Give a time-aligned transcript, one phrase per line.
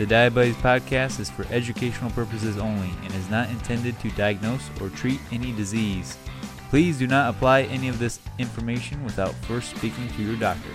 [0.00, 4.88] The Diabuddies Podcast is for educational purposes only and is not intended to diagnose or
[4.88, 6.16] treat any disease.
[6.70, 10.70] Please do not apply any of this information without first speaking to your doctor.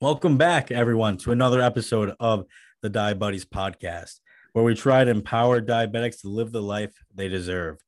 [0.00, 2.46] Welcome back, everyone, to another episode of
[2.80, 4.20] the Diabuddies Podcast,
[4.54, 7.84] where we try to empower diabetics to live the life they deserve.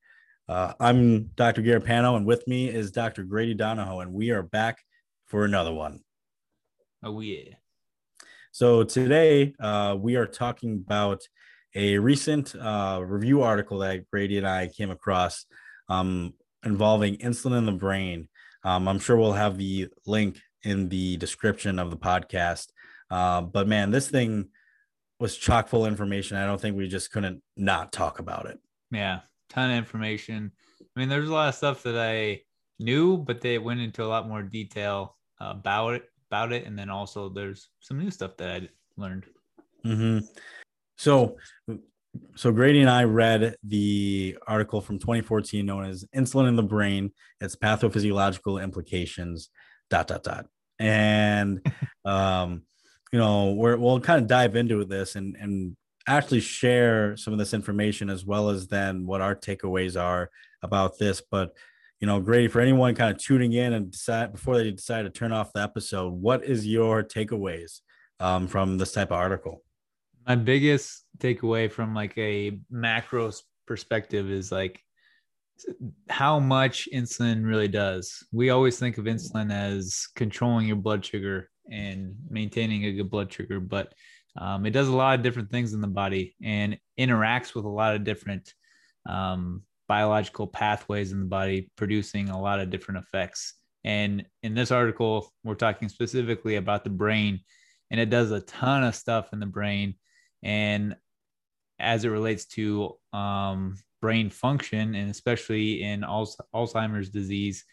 [0.51, 1.63] Uh, I'm Dr.
[1.63, 3.23] Garapano, and with me is Dr.
[3.23, 4.79] Grady Donohoe, and we are back
[5.29, 6.01] for another one.
[7.05, 7.55] Oh, yeah.
[8.51, 11.23] So today uh, we are talking about
[11.77, 15.47] a recent uh, review article that Grady and I came across
[15.89, 18.29] um, involving insulin in the brain.
[18.65, 22.71] Um, I'm sure we'll have the link in the description of the podcast.
[23.09, 24.49] Uh, but man, this thing
[25.21, 26.37] was chock full information.
[26.37, 28.59] I don't think we just couldn't not talk about it.
[28.91, 30.53] Yeah, ton of information.
[30.81, 32.41] I mean, there's a lot of stuff that I
[32.79, 36.05] knew, but they went into a lot more detail about it.
[36.29, 39.25] About it, and then also there's some new stuff that I learned.
[39.85, 40.25] Mm-hmm.
[40.97, 41.39] So,
[42.37, 47.11] so Grady and I read the article from 2014 known as "Insulin in the Brain:
[47.41, 49.51] Its Pathophysiological Implications."
[49.91, 50.47] Dot dot dot,
[50.79, 51.67] and
[52.05, 52.63] um,
[53.13, 57.39] you know, we're, we'll kind of dive into this and and actually share some of
[57.39, 60.31] this information as well as then what our takeaways are
[60.63, 61.23] about this.
[61.31, 61.55] But
[62.01, 65.11] you know, Grady, for anyone kind of tuning in and decide before they decide to
[65.11, 67.81] turn off the episode, what is your takeaways
[68.19, 69.63] um, from this type of article?
[70.27, 73.31] My biggest takeaway from like a macro
[73.67, 74.81] perspective is like
[76.09, 78.25] how much insulin really does.
[78.33, 83.31] We always think of insulin as controlling your blood sugar and maintaining a good blood
[83.31, 83.93] sugar, but
[84.37, 87.69] um, it does a lot of different things in the body and interacts with a
[87.69, 88.55] lot of different
[89.09, 93.55] um, biological pathways in the body, producing a lot of different effects.
[93.83, 97.41] And in this article, we're talking specifically about the brain,
[97.91, 99.95] and it does a ton of stuff in the brain.
[100.43, 100.97] And
[101.79, 107.65] as it relates to um, brain function, and especially in Alzheimer's disease,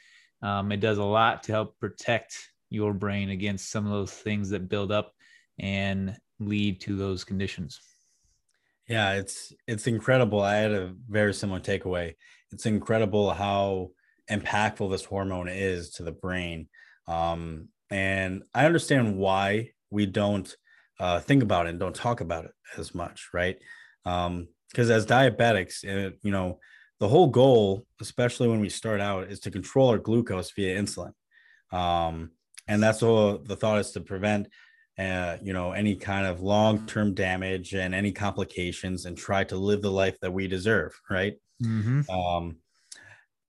[0.41, 2.37] um, it does a lot to help protect
[2.69, 5.13] your brain against some of those things that build up
[5.59, 7.79] and lead to those conditions.
[8.87, 10.41] Yeah, it's it's incredible.
[10.41, 12.15] I had a very similar takeaway.
[12.51, 13.91] It's incredible how
[14.29, 16.69] impactful this hormone is to the brain.
[17.07, 20.53] Um, and I understand why we don't
[20.99, 23.57] uh, think about it and don't talk about it as much, right?
[24.05, 26.59] Um, because um, as diabetics, uh, you know,
[26.99, 31.13] the whole goal, especially when we start out, is to control our glucose via insulin.
[31.71, 32.31] Um,
[32.67, 34.47] and that's all the thought is to prevent
[34.97, 39.81] uh, you know, any kind of long-term damage and any complications and try to live
[39.81, 41.35] the life that we deserve, right?
[41.63, 42.09] Mm-hmm.
[42.09, 42.57] Um,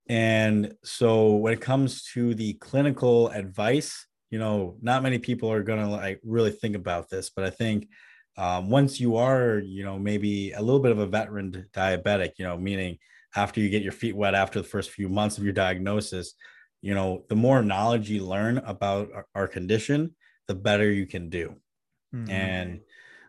[0.07, 5.63] and so when it comes to the clinical advice, you know, not many people are
[5.63, 7.87] gonna like really think about this, but I think
[8.37, 12.45] um, once you are, you know, maybe a little bit of a veteran diabetic, you
[12.45, 12.97] know, meaning
[13.35, 16.33] after you get your feet wet after the first few months of your diagnosis,
[16.81, 20.15] you know, the more knowledge you learn about our, our condition,
[20.49, 21.55] the better you can do.
[22.13, 22.31] Mm-hmm.
[22.31, 22.79] And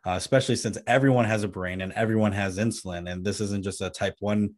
[0.07, 3.83] uh, especially since everyone has a brain and everyone has insulin, and this isn't just
[3.83, 4.55] a type one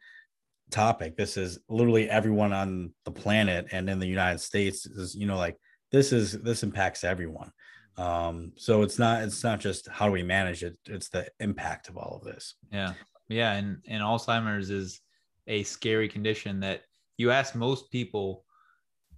[0.70, 1.16] topic.
[1.16, 5.36] This is literally everyone on the planet and in the United States is, you know,
[5.36, 5.58] like
[5.90, 7.50] this is this impacts everyone.
[7.98, 11.88] Um, so it's not it's not just how do we manage it, it's the impact
[11.88, 12.54] of all of this.
[12.70, 12.94] Yeah.
[13.28, 13.52] Yeah.
[13.54, 15.00] And and Alzheimer's is
[15.48, 16.82] a scary condition that
[17.18, 18.44] you ask most people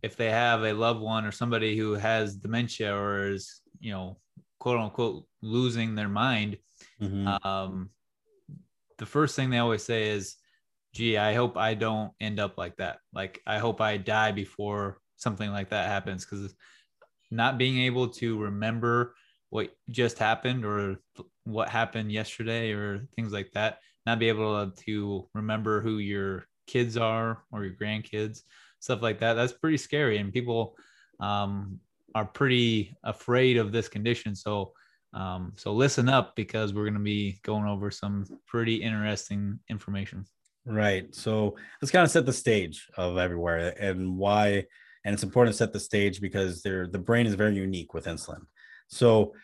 [0.05, 4.19] if they have a loved one or somebody who has dementia or is you know
[4.61, 6.59] quote unquote losing their mind
[7.01, 7.27] mm-hmm.
[7.49, 7.89] um,
[8.99, 10.37] the first thing they always say is
[10.93, 14.99] gee i hope i don't end up like that like i hope i die before
[15.17, 16.55] something like that happens because
[17.31, 19.15] not being able to remember
[19.49, 21.01] what just happened or
[21.45, 26.97] what happened yesterday or things like that not be able to remember who your kids
[26.97, 28.43] are or your grandkids
[28.85, 29.33] stuff like that.
[29.33, 30.77] That's pretty scary, and people
[31.19, 31.81] um,
[32.15, 34.37] are pretty afraid of this condition.
[34.37, 34.73] So,
[35.15, 40.27] um, so listen up because we're going to be going over some pretty interesting information.
[40.67, 41.15] Right.
[41.15, 44.67] So let's kind of set the stage of everywhere and why.
[45.07, 48.43] And it's important to set the stage because the brain is very unique with insulin.
[48.89, 49.35] So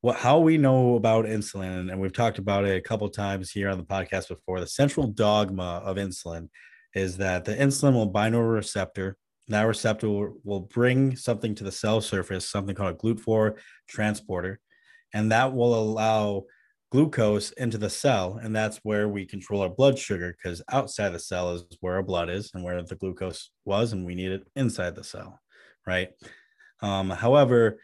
[0.00, 3.68] what how we know about insulin, and we've talked about it a couple times here
[3.68, 6.48] on the podcast before, the central dogma of insulin
[6.94, 9.16] is that the insulin will bind to a receptor.
[9.48, 13.56] That receptor will, will bring something to the cell surface, something called a GLUT4
[13.88, 14.60] transporter,
[15.14, 16.44] and that will allow
[16.90, 21.18] glucose into the cell, and that's where we control our blood sugar because outside the
[21.18, 24.46] cell is where our blood is and where the glucose was, and we need it
[24.54, 25.40] inside the cell,
[25.86, 26.10] right?
[26.80, 27.78] Um, however,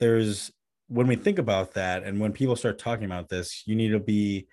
[0.00, 0.50] there's
[0.88, 4.00] when we think about that, and when people start talking about this, you need to
[4.00, 4.46] be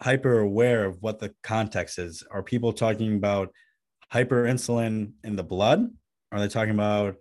[0.00, 2.24] hyper aware of what the context is.
[2.30, 3.52] Are people talking about
[4.12, 5.88] hyperinsulin in the blood?
[6.32, 7.16] Are they talking about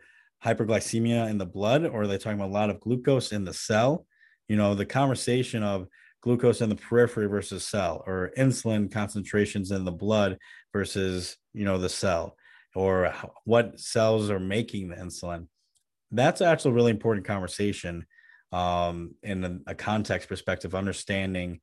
[0.45, 3.53] hyperglycemia in the blood, or are they talking about a lot of glucose in the
[3.53, 4.05] cell?
[4.47, 5.87] You know, the conversation of
[6.21, 10.37] glucose in the periphery versus cell, or insulin concentrations in the blood
[10.73, 12.35] versus, you know, the cell,
[12.75, 13.13] or
[13.45, 15.47] what cells are making the insulin.
[16.11, 18.05] That's actually a really important conversation
[18.51, 21.59] um, in a, a context perspective, understanding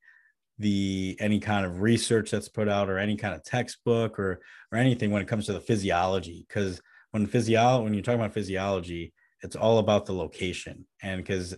[0.59, 4.41] the any kind of research that's put out or any kind of textbook or
[4.73, 6.47] or anything when it comes to the physiology.
[6.49, 6.81] Because
[7.11, 9.12] when physio when you're talking about physiology
[9.43, 10.87] it's all about the location.
[11.03, 11.55] And because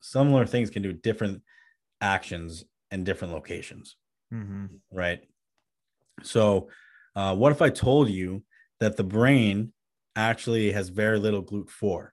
[0.00, 1.42] similar things can do different
[2.00, 3.96] actions in different locations.
[4.32, 4.66] Mm-hmm.
[4.92, 5.20] right?
[6.22, 6.68] So
[7.16, 8.44] uh, what if i told you
[8.80, 9.72] that the brain
[10.14, 12.10] actually has very little glut4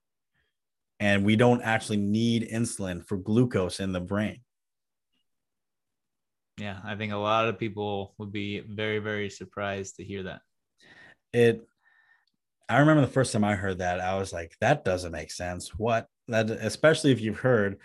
[1.00, 4.40] and we don't actually need insulin for glucose in the brain.
[6.58, 10.42] Yeah i think a lot of people would be very very surprised to hear that.
[11.34, 11.68] It
[12.70, 15.70] i remember the first time i heard that i was like that doesn't make sense.
[15.70, 16.08] What?
[16.28, 17.78] That especially if you've heard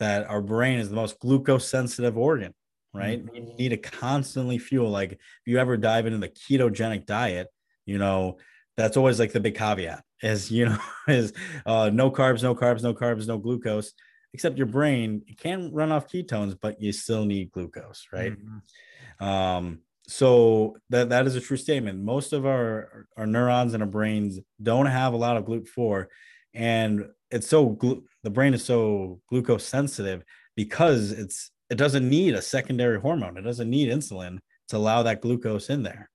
[0.00, 2.54] that our brain is the most glucose sensitive organ
[2.94, 3.24] right?
[3.24, 3.34] Mm-hmm.
[3.34, 7.48] you need to constantly fuel like if you ever dive into the ketogenic diet
[7.84, 8.38] you know
[8.76, 10.78] that's always like the big caveat is you know
[11.08, 11.32] is
[11.66, 13.92] uh, no carbs no carbs no carbs no glucose
[14.32, 18.32] except your brain it can run off ketones but you still need glucose right?
[18.32, 19.24] Mm-hmm.
[19.24, 21.98] um, so that that is a true statement.
[21.98, 26.06] Most of our our neurons in our brains don't have a lot of glut4
[26.52, 30.22] and it's so glu- the brain is so glucose sensitive
[30.56, 33.38] because it's it doesn't need a secondary hormone.
[33.38, 34.38] It doesn't need insulin
[34.68, 36.10] to allow that glucose in there.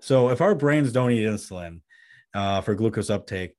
[0.00, 1.80] So if our brains don't need insulin
[2.34, 3.54] uh, for glucose uptake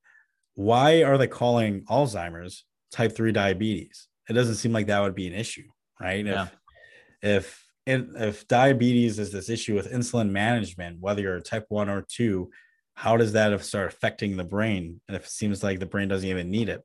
[0.55, 4.07] why are they calling alzheimer's type 3 diabetes?
[4.29, 5.67] It doesn't seem like that would be an issue
[5.99, 6.25] right?
[6.25, 6.47] Yeah.
[7.21, 12.05] if if if diabetes is this issue with insulin management whether you're type 1 or
[12.07, 12.49] 2
[12.95, 15.01] how does that start affecting the brain?
[15.07, 16.81] And if it seems like the brain doesn't even need it.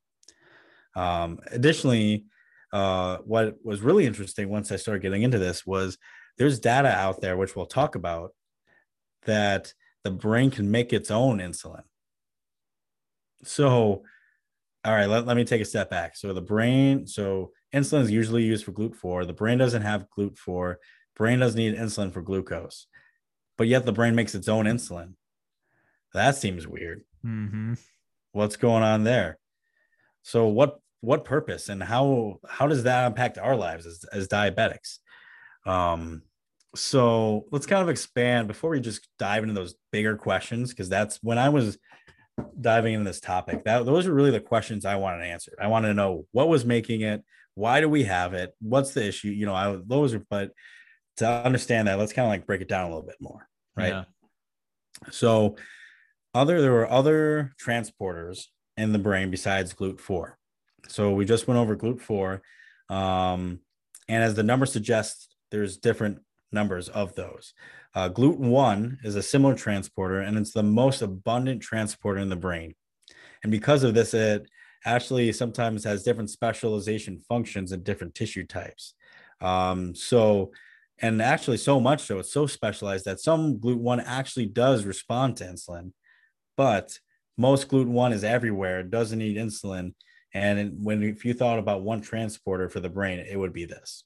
[0.96, 2.24] Um, additionally
[2.72, 5.98] uh, what was really interesting once i started getting into this was
[6.38, 8.32] there's data out there which we'll talk about
[9.26, 9.72] that
[10.04, 11.82] the brain can make its own insulin
[13.42, 14.02] so
[14.84, 16.16] all right, let, let me take a step back.
[16.16, 19.26] So the brain, so insulin is usually used for GLUT4.
[19.26, 20.76] The brain doesn't have GLUT4.
[21.16, 22.86] Brain doesn't need insulin for glucose,
[23.58, 25.14] but yet the brain makes its own insulin.
[26.14, 27.02] That seems weird.
[27.24, 27.74] Mm-hmm.
[28.32, 29.38] What's going on there?
[30.22, 34.98] So what what purpose and how how does that impact our lives as, as diabetics?
[35.66, 36.22] Um,
[36.74, 41.18] so let's kind of expand before we just dive into those bigger questions because that's
[41.22, 41.78] when I was
[42.60, 43.64] diving into this topic.
[43.64, 45.56] That those are really the questions I wanted answered.
[45.60, 47.24] I wanted to know what was making it,
[47.54, 49.28] why do we have it, what's the issue?
[49.28, 50.52] You know, I those are but
[51.16, 53.88] to understand that, let's kind of like break it down a little bit more, right?
[53.88, 54.04] Yeah.
[55.10, 55.56] So
[56.34, 58.44] other there were other transporters
[58.76, 60.34] in the brain besides GLUT4.
[60.88, 62.40] So we just went over GLUT4.
[62.88, 63.60] Um,
[64.08, 66.20] and as the number suggests, there's different
[66.52, 67.54] numbers of those.
[67.94, 72.74] Uh, GLUT1 is a similar transporter, and it's the most abundant transporter in the brain.
[73.42, 74.48] And because of this, it
[74.84, 78.94] actually sometimes has different specialization functions in different tissue types.
[79.40, 80.52] Um, so,
[81.00, 85.44] and actually, so much so, it's so specialized that some GLUT1 actually does respond to
[85.44, 85.92] insulin,
[86.56, 86.98] but
[87.36, 89.94] most GLUT1 is everywhere, it doesn't need insulin.
[90.32, 94.04] And when if you thought about one transporter for the brain, it would be this.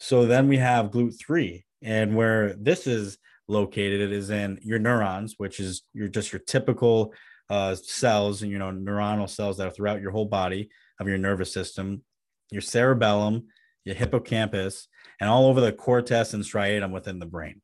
[0.00, 5.34] So then we have GLUT3, and where this is located, it is in your neurons,
[5.38, 7.12] which is your just your typical
[7.50, 11.18] uh, cells and you know neuronal cells that are throughout your whole body of your
[11.18, 12.02] nervous system,
[12.50, 13.46] your cerebellum,
[13.84, 14.88] your hippocampus,
[15.20, 17.60] and all over the cortex and striatum within the brain.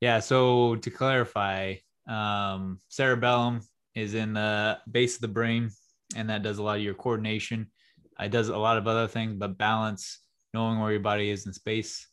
[0.00, 0.20] Yeah.
[0.20, 3.60] So to clarify, um, cerebellum
[3.94, 5.70] is in the base of the brain,
[6.16, 7.70] and that does a lot of your coordination.
[8.20, 10.20] It does a lot of other things, but balance,
[10.54, 12.06] knowing where your body is in space.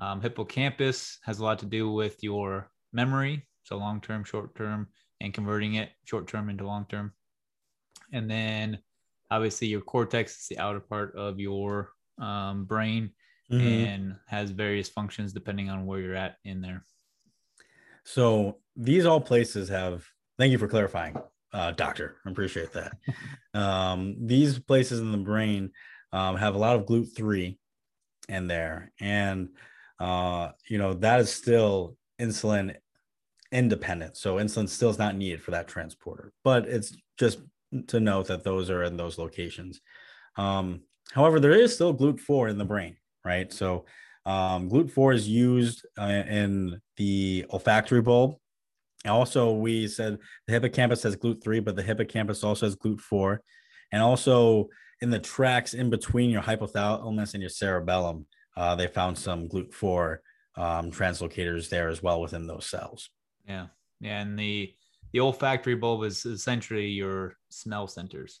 [0.00, 4.88] Um, hippocampus has a lot to do with your memory, so long term, short term,
[5.20, 7.12] and converting it short term into long term.
[8.12, 8.78] And then
[9.30, 11.90] obviously your cortex is the outer part of your
[12.20, 13.10] um, brain
[13.50, 13.66] mm-hmm.
[13.66, 16.84] and has various functions depending on where you're at in there.
[18.04, 20.04] So these all places have,
[20.38, 21.16] thank you for clarifying,
[21.52, 22.16] uh, doctor.
[22.26, 22.92] I appreciate that.
[23.54, 25.70] um, these places in the brain
[26.12, 27.58] um, have a lot of GLUT3
[28.28, 28.92] in there.
[29.00, 29.50] And,
[29.98, 32.76] uh, you know, that is still insulin
[33.50, 34.16] independent.
[34.16, 37.38] So insulin still is not needed for that transporter, but it's just
[37.88, 39.80] to note that those are in those locations.
[40.36, 40.82] Um,
[41.12, 43.52] however, there is still GLUT4 in the brain, right?
[43.52, 43.86] So
[44.26, 48.36] um, GLUT4 is used uh, in the olfactory bulb.
[49.06, 53.38] Also, we said the hippocampus has GLUT3, but the hippocampus also has GLUT4.
[53.92, 54.68] And also
[55.00, 58.26] in the tracks in between your hypothalamus and your cerebellum,
[58.56, 60.18] uh, they found some GLUT4
[60.56, 63.10] um, translocators there as well within those cells.
[63.46, 63.66] Yeah.
[64.00, 64.20] Yeah.
[64.20, 64.74] And the,
[65.12, 68.40] the olfactory bulb is essentially your smell centers.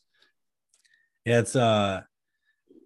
[1.24, 1.40] Yeah.
[1.40, 2.02] It's, uh,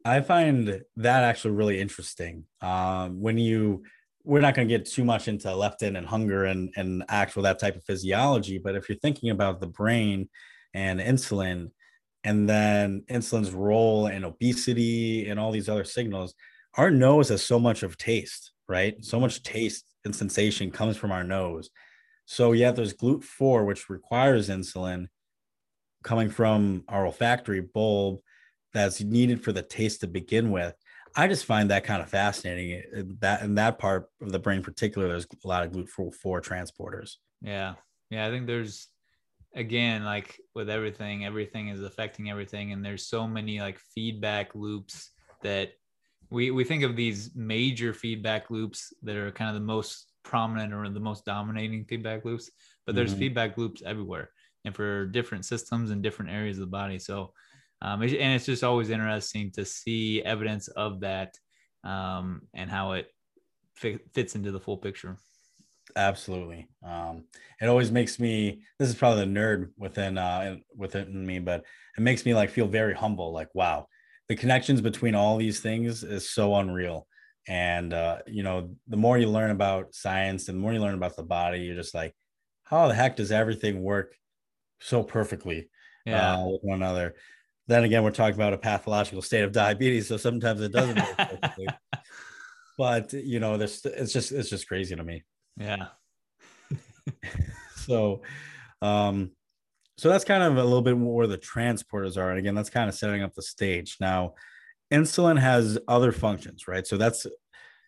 [0.05, 2.45] I find that actually really interesting.
[2.61, 3.85] Um, when you,
[4.25, 7.59] we're not going to get too much into leptin and hunger and, and actual that
[7.59, 10.29] type of physiology, but if you're thinking about the brain
[10.75, 11.71] and insulin,
[12.25, 16.35] and then insulin's role in obesity and all these other signals,
[16.75, 19.05] our nose has so much of taste, right?
[19.05, 21.71] So much taste and sensation comes from our nose.
[22.25, 25.07] So yeah, there's GLUT4, which requires insulin
[26.02, 28.21] coming from our olfactory bulb
[28.73, 30.75] that's needed for the taste to begin with.
[31.14, 32.83] I just find that kind of fascinating.
[32.97, 36.41] Uh, that in that part of the brain, in particular, there's a lot of GLUT4
[36.41, 37.17] transporters.
[37.43, 37.75] Yeah,
[38.09, 38.26] yeah.
[38.26, 38.88] I think there's
[39.54, 45.11] again like with everything, everything is affecting everything, and there's so many like feedback loops
[45.42, 45.73] that
[46.30, 50.73] we we think of these major feedback loops that are kind of the most prominent
[50.73, 52.50] or the most dominating feedback loops,
[52.87, 53.21] but there's mm-hmm.
[53.21, 54.30] feedback loops everywhere
[54.64, 56.99] and for different systems and different areas of the body.
[56.99, 57.32] So,
[57.82, 61.35] um, and it's just always interesting to see evidence of that
[61.85, 63.09] um, and how it
[63.75, 65.16] fits into the full picture.
[65.96, 66.68] Absolutely.
[66.84, 67.25] Um,
[67.61, 68.62] it always makes me.
[68.78, 71.64] This is probably the nerd within uh, within me, but
[71.96, 73.32] it makes me like feel very humble.
[73.32, 73.87] Like, wow,
[74.28, 77.06] the connections between all these things is so unreal
[77.49, 80.94] and uh, you know the more you learn about science and the more you learn
[80.94, 82.14] about the body you're just like
[82.64, 84.14] how the heck does everything work
[84.80, 85.68] so perfectly
[86.06, 86.34] yeah.
[86.34, 87.14] uh, with one another
[87.66, 91.00] then again we're talking about a pathological state of diabetes so sometimes it doesn't
[92.78, 95.22] but you know this it's just it's just crazy to me
[95.56, 95.88] yeah
[97.76, 98.23] so
[98.80, 99.30] um
[99.99, 102.88] so that's kind of a little bit where the transporters are and again that's kind
[102.88, 104.35] of setting up the stage now
[104.92, 106.87] insulin has other functions, right?
[106.87, 107.26] So that's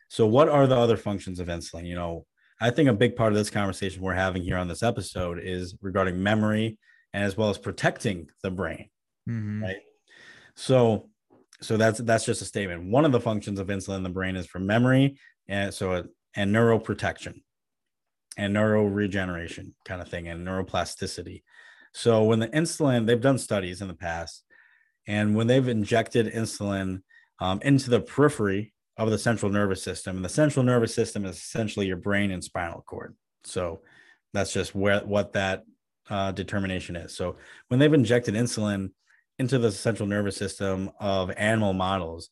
[0.09, 1.87] so what are the other functions of insulin?
[1.87, 2.26] You know,
[2.61, 5.76] I think a big part of this conversation we're having here on this episode is
[5.83, 6.78] regarding memory
[7.12, 8.88] and as well as protecting the brain.
[9.28, 9.62] Mm-hmm.
[9.62, 9.83] Right.
[10.56, 11.11] So
[11.61, 12.90] so that's that's just a statement.
[12.90, 16.04] One of the functions of insulin in the brain is for memory and so
[16.35, 17.42] and neuroprotection
[18.37, 21.43] and neuroregeneration kind of thing and neuroplasticity.
[21.93, 24.45] So when the insulin, they've done studies in the past
[25.07, 27.03] and when they've injected insulin
[27.41, 31.37] um, into the periphery of the central nervous system, and the central nervous system is
[31.37, 33.14] essentially your brain and spinal cord.
[33.45, 33.81] So
[34.33, 35.64] that's just where what that
[36.09, 37.17] uh, determination is.
[37.17, 37.37] So
[37.69, 38.91] when they've injected insulin
[39.38, 42.31] into the central nervous system of animal models,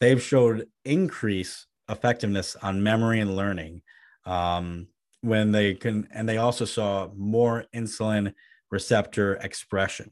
[0.00, 3.82] they've showed increase effectiveness on memory and learning
[4.24, 4.86] um,
[5.22, 8.34] when they can, and they also saw more insulin
[8.70, 10.10] receptor expression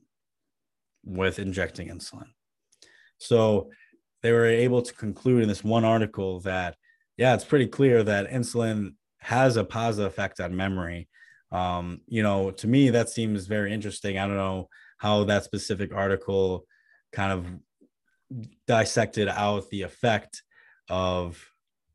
[1.04, 2.28] with injecting insulin.
[3.18, 3.70] So
[4.22, 6.76] they were able to conclude in this one article that,
[7.16, 11.08] yeah, it's pretty clear that insulin has a positive effect on memory.
[11.52, 14.18] Um, you know, to me, that seems very interesting.
[14.18, 16.64] I don't know how that specific article
[17.12, 17.46] kind of
[18.66, 20.42] dissected out the effect
[20.88, 21.49] of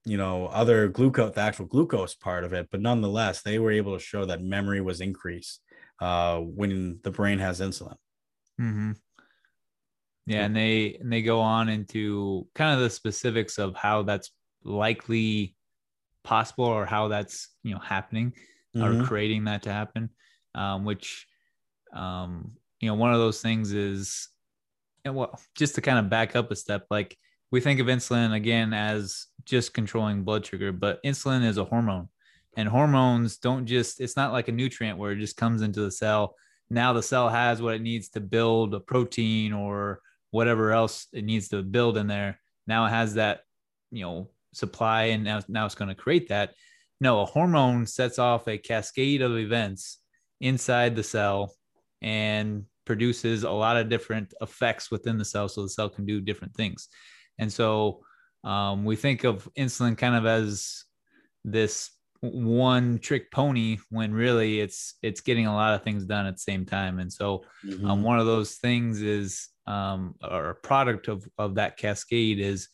[0.06, 3.98] you know other glucose the actual glucose part of it but nonetheless they were able
[3.98, 5.62] to show that memory was increased
[6.02, 7.96] uh, when the brain has insulin
[8.60, 8.92] Mm-hmm.
[10.28, 14.32] Yeah, and they and they go on into kind of the specifics of how that's
[14.64, 15.56] likely
[16.24, 18.34] possible or how that's you know happening
[18.76, 19.02] mm-hmm.
[19.02, 20.10] or creating that to happen.
[20.56, 21.28] Um, which
[21.94, 24.30] um, you know, one of those things is
[25.04, 27.16] and well, just to kind of back up a step, like
[27.52, 32.10] we think of insulin again as just controlling blood sugar, but insulin is a hormone.
[32.58, 35.92] And hormones don't just, it's not like a nutrient where it just comes into the
[35.92, 36.36] cell
[36.70, 41.24] now the cell has what it needs to build a protein or whatever else it
[41.24, 42.40] needs to build in there.
[42.68, 43.42] Now it has that,
[43.92, 46.54] you know, supply and now, now it's going to create that.
[47.00, 50.00] No, a hormone sets off a cascade of events
[50.42, 51.54] inside the cell
[52.02, 56.22] and produces a lot of different effects within the cell so the cell can do
[56.22, 56.88] different things.
[57.40, 58.02] And so
[58.44, 60.84] um, we think of insulin kind of as
[61.44, 66.36] this one trick pony when really it's it's getting a lot of things done at
[66.36, 67.88] the same time and so um, mm-hmm.
[67.88, 72.70] um, one of those things is um, or a product of of that cascade is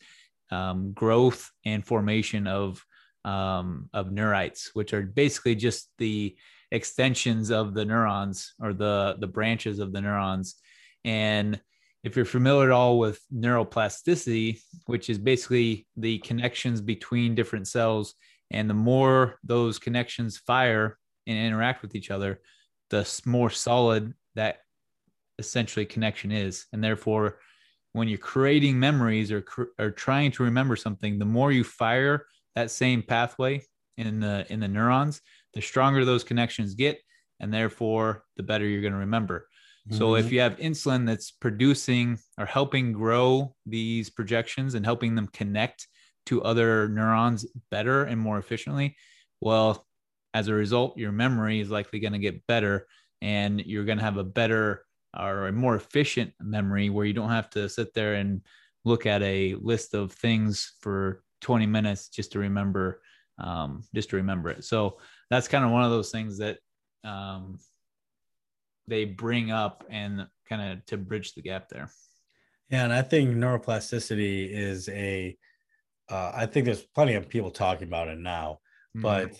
[0.52, 2.84] um, growth and formation of
[3.24, 6.36] um, of neurites, which are basically just the
[6.70, 10.56] extensions of the neurons or the the branches of the neurons.
[11.04, 11.60] And
[12.04, 18.14] if you're familiar at all with neuroplasticity, which is basically the connections between different cells,
[18.50, 22.40] and the more those connections fire and interact with each other,
[22.90, 24.58] the more solid that
[25.38, 26.66] essentially connection is.
[26.72, 27.38] And therefore,
[27.92, 29.44] when you're creating memories or,
[29.78, 33.62] or trying to remember something, the more you fire that same pathway
[33.96, 35.20] in the in the neurons,
[35.54, 36.98] the stronger those connections get,
[37.40, 39.48] and therefore the better you're going to remember.
[39.88, 39.98] Mm-hmm.
[39.98, 40.34] So if mm-hmm.
[40.34, 45.88] you have insulin that's producing or helping grow these projections and helping them connect
[46.26, 48.96] to other neurons better and more efficiently,
[49.40, 49.86] well,
[50.34, 52.86] as a result, your memory is likely going to get better
[53.20, 54.84] and you're going to have a better
[55.18, 58.40] or a more efficient memory where you don't have to sit there and
[58.84, 63.02] look at a list of things for 20 minutes just to remember
[63.38, 64.98] um, just to remember it so
[65.30, 66.58] that's kind of one of those things that
[67.04, 67.58] um,
[68.92, 71.90] they bring up and kind of to bridge the gap there
[72.68, 75.36] yeah and i think neuroplasticity is a
[76.10, 78.58] uh, I think there's plenty of people talking about it now
[78.94, 79.00] mm-hmm.
[79.00, 79.32] but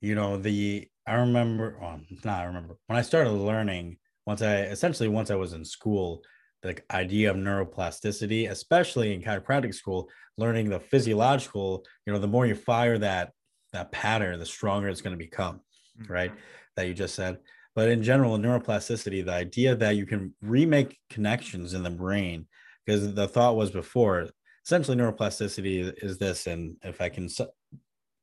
[0.00, 4.62] you know the i remember well, not i remember when i started learning once i
[4.62, 6.22] essentially once i was in school
[6.62, 12.44] the idea of neuroplasticity especially in chiropractic school learning the physiological you know the more
[12.44, 13.30] you fire that
[13.72, 15.60] that pattern the stronger it's going to become
[16.00, 16.12] mm-hmm.
[16.12, 16.32] right
[16.74, 17.38] that you just said
[17.76, 22.46] but in general neuroplasticity the idea that you can remake connections in the brain
[22.84, 24.28] because the thought was before
[24.64, 27.28] essentially neuroplasticity is this and if i can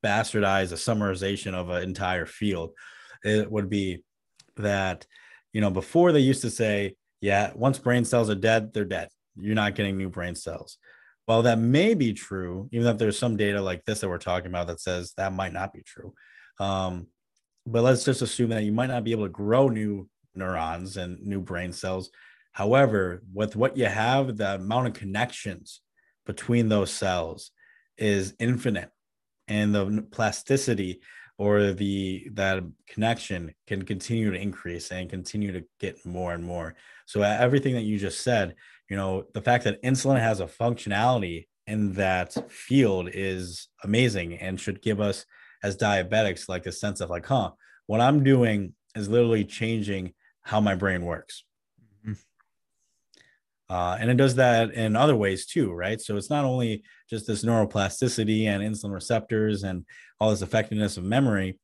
[0.04, 2.72] bastardize a summarization of an entire field
[3.24, 4.04] it would be
[4.56, 5.06] that
[5.54, 9.08] you know before they used to say yeah once brain cells are dead they're dead
[9.36, 10.76] you're not getting new brain cells
[11.26, 14.48] while that may be true, even if there's some data like this that we're talking
[14.48, 16.12] about that says that might not be true.
[16.60, 17.06] Um,
[17.66, 21.20] but let's just assume that you might not be able to grow new neurons and
[21.22, 22.10] new brain cells.
[22.52, 25.80] However, with what you have, the amount of connections
[26.26, 27.50] between those cells
[27.98, 28.90] is infinite,
[29.48, 31.00] and the plasticity
[31.36, 36.74] or the that connection can continue to increase and continue to get more and more.
[37.06, 38.54] So everything that you just said
[38.88, 44.60] you know the fact that insulin has a functionality in that field is amazing and
[44.60, 45.24] should give us
[45.64, 47.50] as diabetics like a sense of like huh
[47.86, 51.42] what i'm doing is literally changing how my brain works
[52.06, 52.12] mm-hmm.
[53.68, 57.26] uh, and it does that in other ways too right so it's not only just
[57.26, 59.84] this neuroplasticity and insulin receptors and
[60.20, 61.58] all this effectiveness of memory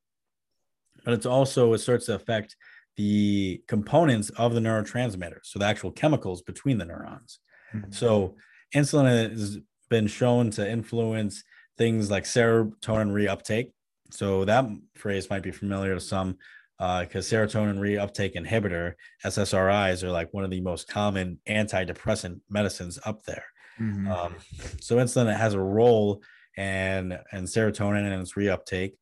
[1.05, 2.55] but it's also it starts to affect
[2.97, 7.39] the components of the neurotransmitters, so the actual chemicals between the neurons.
[7.73, 7.91] Mm-hmm.
[7.91, 8.35] So
[8.75, 9.59] insulin has
[9.89, 11.43] been shown to influence
[11.77, 13.71] things like serotonin reuptake.
[14.11, 16.37] So that phrase might be familiar to some
[16.77, 18.93] because uh, serotonin reuptake inhibitor
[19.23, 23.45] SSRIs are like one of the most common antidepressant medicines up there.
[23.79, 24.11] Mm-hmm.
[24.11, 24.35] Um,
[24.79, 26.23] so insulin has a role
[26.57, 28.93] and and serotonin and its reuptake,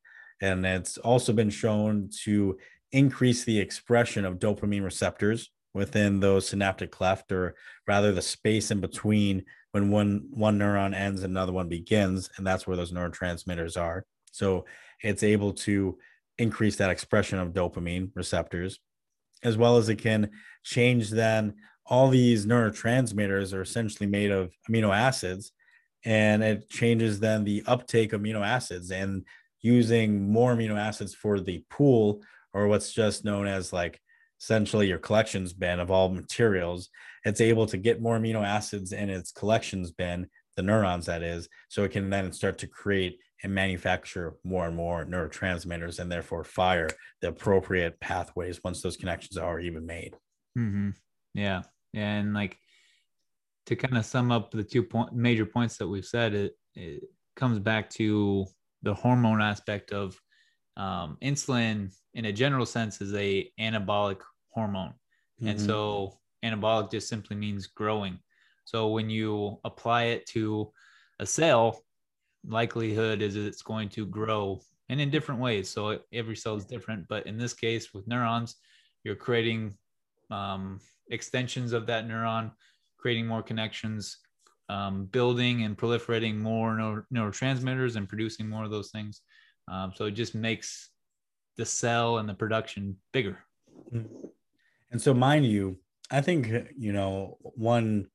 [0.41, 2.57] and it's also been shown to
[2.91, 7.55] increase the expression of dopamine receptors within those synaptic cleft or
[7.87, 12.45] rather the space in between when one one neuron ends and another one begins and
[12.45, 14.65] that's where those neurotransmitters are so
[15.01, 15.97] it's able to
[16.37, 18.79] increase that expression of dopamine receptors
[19.43, 20.29] as well as it can
[20.63, 21.53] change then
[21.85, 25.51] all these neurotransmitters are essentially made of amino acids
[26.05, 29.25] and it changes then the uptake of amino acids and
[29.61, 32.21] using more amino acids for the pool
[32.53, 33.99] or what's just known as like
[34.39, 36.89] essentially your collections bin of all materials,
[37.25, 41.49] it's able to get more amino acids in its collections bin, the neurons that is,
[41.67, 46.43] so it can then start to create and manufacture more and more neurotransmitters and therefore
[46.43, 46.89] fire
[47.21, 50.15] the appropriate pathways once those connections are even made.
[50.57, 50.89] Mm-hmm.
[51.33, 51.63] Yeah.
[51.93, 52.57] And like
[53.67, 57.03] to kind of sum up the two point, major points that we've said, it, it
[57.35, 58.45] comes back to
[58.83, 60.19] the hormone aspect of
[60.77, 64.93] um, insulin in a general sense is a anabolic hormone
[65.39, 65.47] mm-hmm.
[65.47, 68.17] and so anabolic just simply means growing
[68.65, 70.71] so when you apply it to
[71.19, 71.81] a cell
[72.47, 77.07] likelihood is it's going to grow and in different ways so every cell is different
[77.07, 78.55] but in this case with neurons
[79.03, 79.73] you're creating
[80.31, 82.51] um, extensions of that neuron
[82.97, 84.17] creating more connections
[84.69, 89.21] um, building and proliferating more neuro- neurotransmitters and producing more of those things
[89.69, 90.89] um, so it just makes
[91.59, 93.37] the cell and the production bigger.
[93.93, 94.27] Mm-hmm.
[94.91, 95.77] And so, mind you,
[96.09, 98.07] I think you know one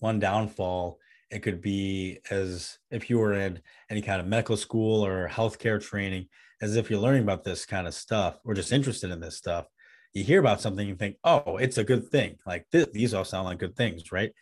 [0.00, 0.98] one downfall
[1.30, 3.60] It could be as if you were in
[3.90, 6.28] any kind of medical school or healthcare training,
[6.60, 9.66] as if you're learning about this kind of stuff or just interested in this stuff.
[10.14, 12.36] You hear about something, you think, oh, it's a good thing.
[12.46, 14.32] Like this, these all sound like good things, right?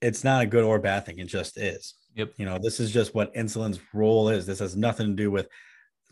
[0.00, 1.18] It's not a good or bad thing.
[1.18, 1.94] It just is.
[2.14, 2.34] Yep.
[2.36, 4.46] You know, this is just what insulin's role is.
[4.46, 5.48] This has nothing to do with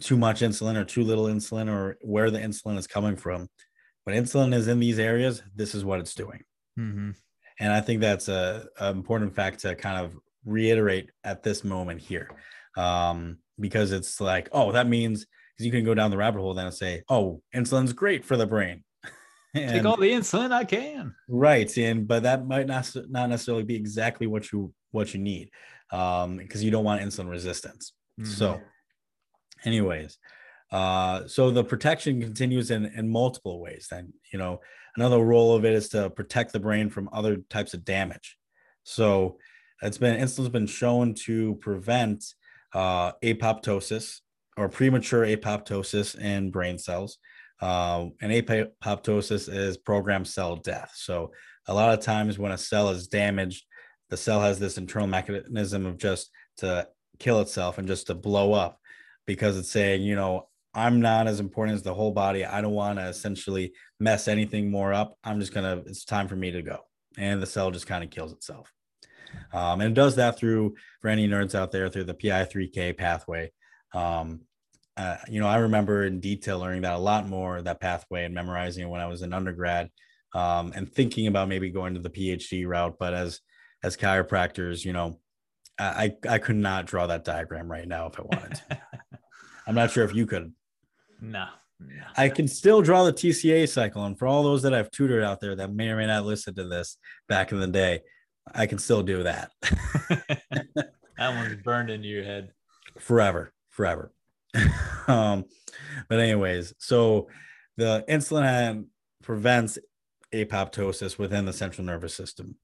[0.01, 3.49] too much insulin or too little insulin or where the insulin is coming from.
[4.05, 6.43] When insulin is in these areas, this is what it's doing.
[6.79, 7.11] Mm-hmm.
[7.61, 12.01] And I think that's a, a, important fact to kind of reiterate at this moment
[12.01, 12.31] here,
[12.77, 16.55] um, because it's like, oh, that means because you can go down the rabbit hole
[16.55, 18.83] then and say, oh, insulin's great for the brain.
[19.55, 21.14] and, Take all the insulin I can.
[21.29, 25.51] Right, and but that might not not necessarily be exactly what you what you need,
[25.92, 27.92] um, because you don't want insulin resistance.
[28.18, 28.31] Mm-hmm.
[28.31, 28.59] So,
[29.66, 30.16] anyways,
[30.72, 33.88] uh, so the protection continues in in multiple ways.
[33.90, 34.61] Then you know
[34.96, 38.37] another role of it is to protect the brain from other types of damage.
[38.85, 39.38] So
[39.83, 42.24] it's been insulin's been shown to prevent
[42.72, 44.20] uh, apoptosis
[44.56, 47.18] or premature apoptosis in brain cells.
[47.61, 50.92] Uh, and apoptosis is programmed cell death.
[50.94, 51.33] So
[51.66, 53.64] a lot of times when a cell is damaged,
[54.09, 58.54] the cell has this internal mechanism of just to kill itself and just to blow
[58.54, 58.78] up
[59.26, 62.44] because it's saying, you know, I'm not as important as the whole body.
[62.44, 65.16] I don't want to essentially mess anything more up.
[65.24, 65.83] I'm just gonna.
[65.87, 66.78] It's time for me to go,
[67.18, 68.72] and the cell just kind of kills itself.
[69.52, 73.52] Um, and it does that through for any nerds out there through the PI3K pathway.
[73.92, 74.42] Um,
[74.96, 78.35] uh, you know, I remember in detail learning that a lot more that pathway and
[78.35, 79.90] memorizing it when I was in undergrad,
[80.35, 82.96] um, and thinking about maybe going to the PhD route.
[82.98, 83.40] But as
[83.83, 85.18] as chiropractors, you know,
[85.78, 88.54] I I could not draw that diagram right now if I wanted.
[88.68, 88.80] to.
[89.66, 90.52] I'm not sure if you could.
[91.20, 91.46] No.
[92.16, 94.04] I can still draw the TCA cycle.
[94.04, 96.54] And for all those that I've tutored out there that may or may not listen
[96.54, 98.00] to this back in the day,
[98.54, 99.52] I can still do that.
[100.11, 102.52] that one's burned into your head.
[102.98, 104.12] Forever, forever.
[105.09, 105.44] um,
[106.09, 107.28] but anyways, so
[107.76, 108.87] the insulin
[109.22, 109.78] prevents
[110.35, 112.56] apoptosis within the central nervous system.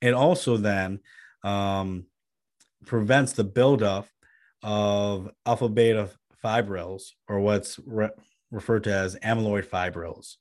[0.00, 1.00] It also then
[1.42, 2.06] um,
[2.86, 4.08] prevents the buildup
[4.62, 6.10] of alpha beta
[6.44, 8.10] fibrils, or what's re-
[8.50, 10.36] referred to as amyloid fibrils.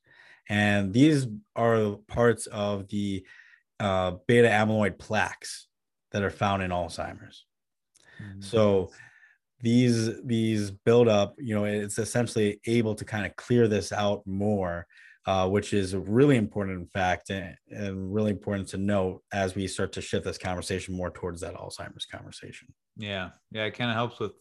[0.49, 3.25] And these are parts of the
[3.79, 5.67] uh, beta amyloid plaques
[6.11, 7.45] that are found in Alzheimer's.
[8.21, 8.41] Mm-hmm.
[8.41, 8.91] So
[9.61, 14.21] these these build up, you know, it's essentially able to kind of clear this out
[14.27, 14.85] more,
[15.25, 19.67] uh, which is really important, in fact, and, and really important to note as we
[19.67, 22.67] start to shift this conversation more towards that Alzheimer's conversation.
[22.97, 24.33] Yeah, yeah, it kind of helps with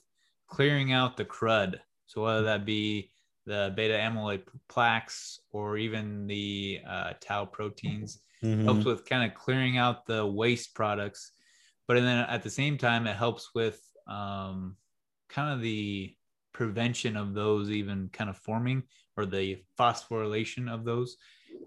[0.53, 1.81] clearing out the crud.
[2.07, 3.11] So whether that be
[3.47, 8.65] the beta amyloid plaques or even the uh, tau proteins, mm-hmm.
[8.65, 11.33] helps with kind of clearing out the waste products.
[11.89, 14.77] But then at the same time, it helps with um,
[15.31, 16.15] kind of the
[16.53, 18.83] prevention of those even kind of forming
[19.17, 21.17] or the phosphorylation of those,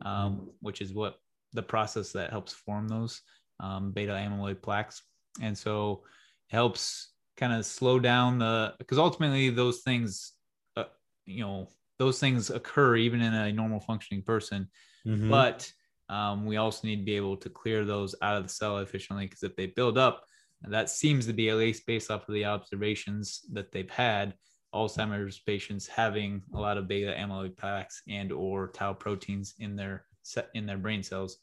[0.04, 1.16] um, which is what
[1.54, 3.22] the process that helps form those
[3.60, 5.02] um, beta amyloid plaques.
[5.42, 6.04] And so
[6.50, 10.34] helps kind of slow down the because ultimately those things
[10.78, 10.86] uh,
[11.26, 11.68] you know
[12.00, 14.68] those things occur even in a normal functioning person
[15.06, 15.30] mm-hmm.
[15.30, 15.72] but
[16.08, 19.26] um, we also need to be able to clear those out of the cell efficiently
[19.26, 20.24] because if they build up
[20.62, 24.34] that seems to be at least based off of the observations that they've had
[24.74, 30.06] alzheimer's patients having a lot of beta amyloid plaques and or tau proteins in their
[30.54, 31.38] in their brain cells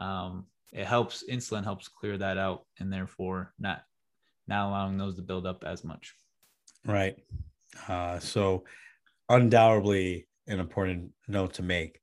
[0.00, 3.82] um, it helps insulin helps clear that out and therefore not
[4.46, 6.14] not allowing those to build up as much.
[6.86, 7.16] Right.
[7.88, 8.64] Uh, so,
[9.28, 12.00] undoubtedly, an important note to make.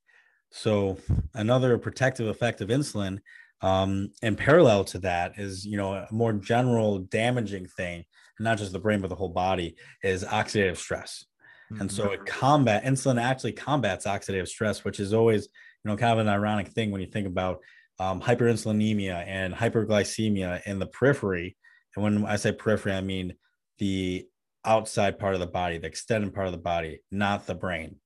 [0.51, 0.97] So,
[1.33, 3.19] another protective effect of insulin,
[3.61, 8.05] um, in parallel to that, is you know a more general damaging thing,
[8.39, 11.25] not just the brain but the whole body, is oxidative stress.
[11.71, 11.81] Mm-hmm.
[11.81, 15.47] And so, it combat insulin actually combats oxidative stress, which is always
[15.83, 17.59] you know kind of an ironic thing when you think about
[17.99, 21.55] um, hyperinsulinemia and hyperglycemia in the periphery
[21.95, 23.33] and when I say periphery, I mean
[23.77, 24.25] the
[24.65, 27.97] outside part of the body, the extended part of the body, not the brain.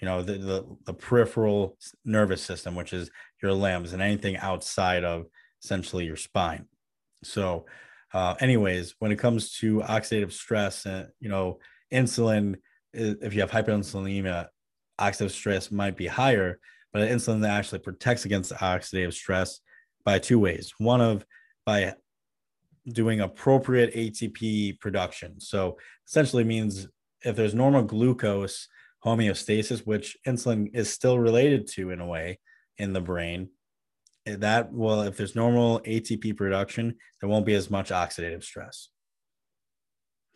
[0.00, 3.10] You know, the, the, the peripheral nervous system, which is
[3.42, 5.26] your limbs and anything outside of
[5.62, 6.66] essentially your spine.
[7.22, 7.66] So,
[8.12, 11.58] uh, anyways, when it comes to oxidative stress, and uh, you know,
[11.92, 12.56] insulin,
[12.92, 14.46] if you have hyperinsulinemia,
[14.98, 16.58] oxidative stress might be higher,
[16.92, 19.60] but insulin actually protects against oxidative stress
[20.04, 20.72] by two ways.
[20.78, 21.24] One of
[21.66, 21.94] by
[22.88, 25.40] doing appropriate ATP production.
[25.40, 26.88] So essentially means
[27.24, 28.68] if there's normal glucose
[29.04, 32.38] homeostasis, which insulin is still related to in a way
[32.78, 33.50] in the brain,
[34.26, 38.88] that well, if there's normal ATP production, there won't be as much oxidative stress.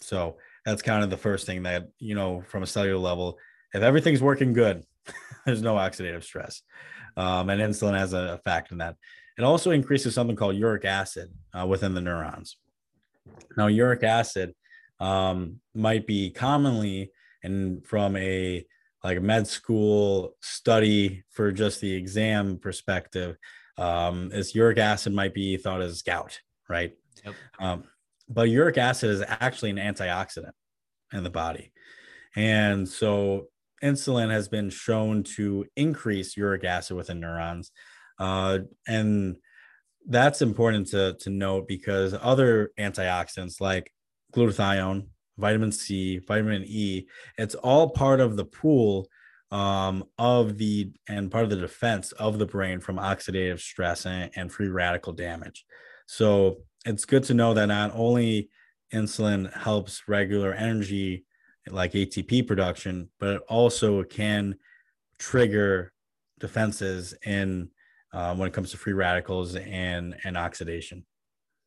[0.00, 3.38] So that's kind of the first thing that you know from a cellular level.
[3.72, 4.84] If everything's working good,
[5.46, 6.62] there's no oxidative stress,
[7.16, 8.96] um, and insulin has a, fact in that.
[9.36, 12.56] It also increases something called uric acid uh, within the neurons.
[13.56, 14.54] Now, uric acid
[15.00, 17.10] um, might be commonly
[17.42, 18.64] and from a
[19.02, 23.36] like med school study for just the exam perspective
[23.76, 26.94] um, is uric acid might be thought as gout, right?
[27.24, 27.34] Yep.
[27.58, 27.84] Um,
[28.28, 30.52] but uric acid is actually an antioxidant
[31.12, 31.72] in the body.
[32.34, 33.48] And so
[33.82, 37.70] insulin has been shown to increase uric acid within neurons.
[38.18, 39.36] Uh, and
[40.06, 43.92] that's important to, to note because other antioxidants like
[44.34, 45.06] glutathione,
[45.38, 47.06] vitamin C, vitamin E,
[47.38, 49.08] it's all part of the pool
[49.50, 54.30] um, of the and part of the defense of the brain from oxidative stress and,
[54.34, 55.64] and free radical damage.
[56.06, 58.50] So it's good to know that not only
[58.92, 61.24] insulin helps regular energy
[61.68, 64.56] like ATP production, but it also can
[65.18, 65.92] trigger
[66.38, 67.70] defenses in
[68.14, 71.04] uh, when it comes to free radicals and and oxidation.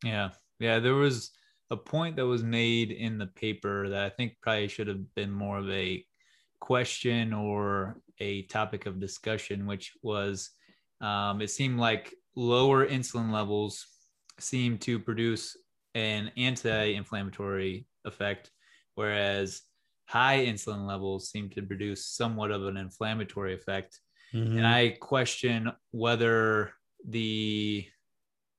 [0.03, 0.29] Yeah,
[0.59, 0.79] yeah.
[0.79, 1.31] There was
[1.69, 5.31] a point that was made in the paper that I think probably should have been
[5.31, 6.03] more of a
[6.59, 10.51] question or a topic of discussion, which was
[11.01, 13.85] um, it seemed like lower insulin levels
[14.39, 15.57] seem to produce
[15.95, 18.51] an anti-inflammatory effect,
[18.95, 19.61] whereas
[20.05, 23.99] high insulin levels seem to produce somewhat of an inflammatory effect.
[24.33, 24.57] Mm-hmm.
[24.57, 26.73] And I question whether
[27.07, 27.87] the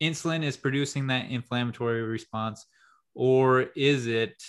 [0.02, 2.66] insulin is producing that inflammatory response
[3.14, 4.40] or is it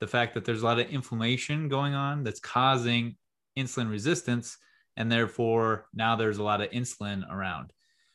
[0.00, 3.16] the fact that there's a lot of inflammation going on that's causing
[3.58, 4.58] insulin resistance
[4.96, 7.72] and therefore now there's a lot of insulin around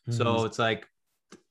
[0.07, 0.11] mm-hmm.
[0.11, 0.85] so it's like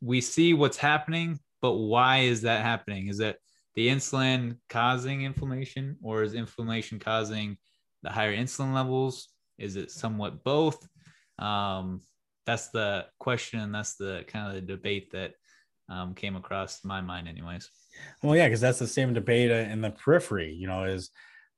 [0.00, 3.36] we see what's happening but why is that happening is that
[3.74, 7.56] the insulin causing inflammation or is inflammation causing
[8.02, 10.86] the higher insulin levels is it somewhat both?
[11.38, 12.00] Um,
[12.46, 15.32] that's the question and that's the kind of the debate that
[15.88, 17.68] um, came across my mind anyways.
[18.22, 21.10] Well yeah because that's the same debate in the periphery you know is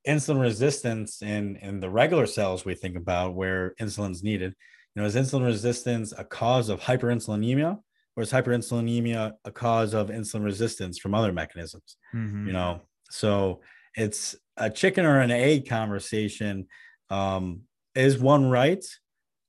[0.07, 4.55] insulin resistance in in the regular cells we think about where insulin's needed.
[4.95, 7.79] You know is insulin resistance a cause of hyperinsulinemia
[8.15, 11.97] or is hyperinsulinemia a cause of insulin resistance from other mechanisms?
[12.13, 12.47] Mm-hmm.
[12.47, 12.81] you know
[13.11, 13.61] so
[13.95, 16.67] it's a chicken or an egg conversation
[17.09, 17.61] um,
[17.95, 18.83] is one right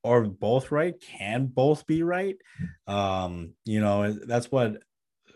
[0.03, 0.95] or both right?
[0.99, 2.37] Can both be right?
[2.87, 4.81] Um you know that's what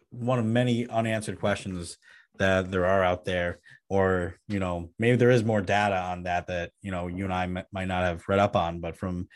[0.09, 1.97] one of many unanswered questions
[2.37, 3.59] that there are out there.
[3.89, 7.33] Or you know maybe there is more data on that that you know you and
[7.33, 9.27] i m- might not have read up on but from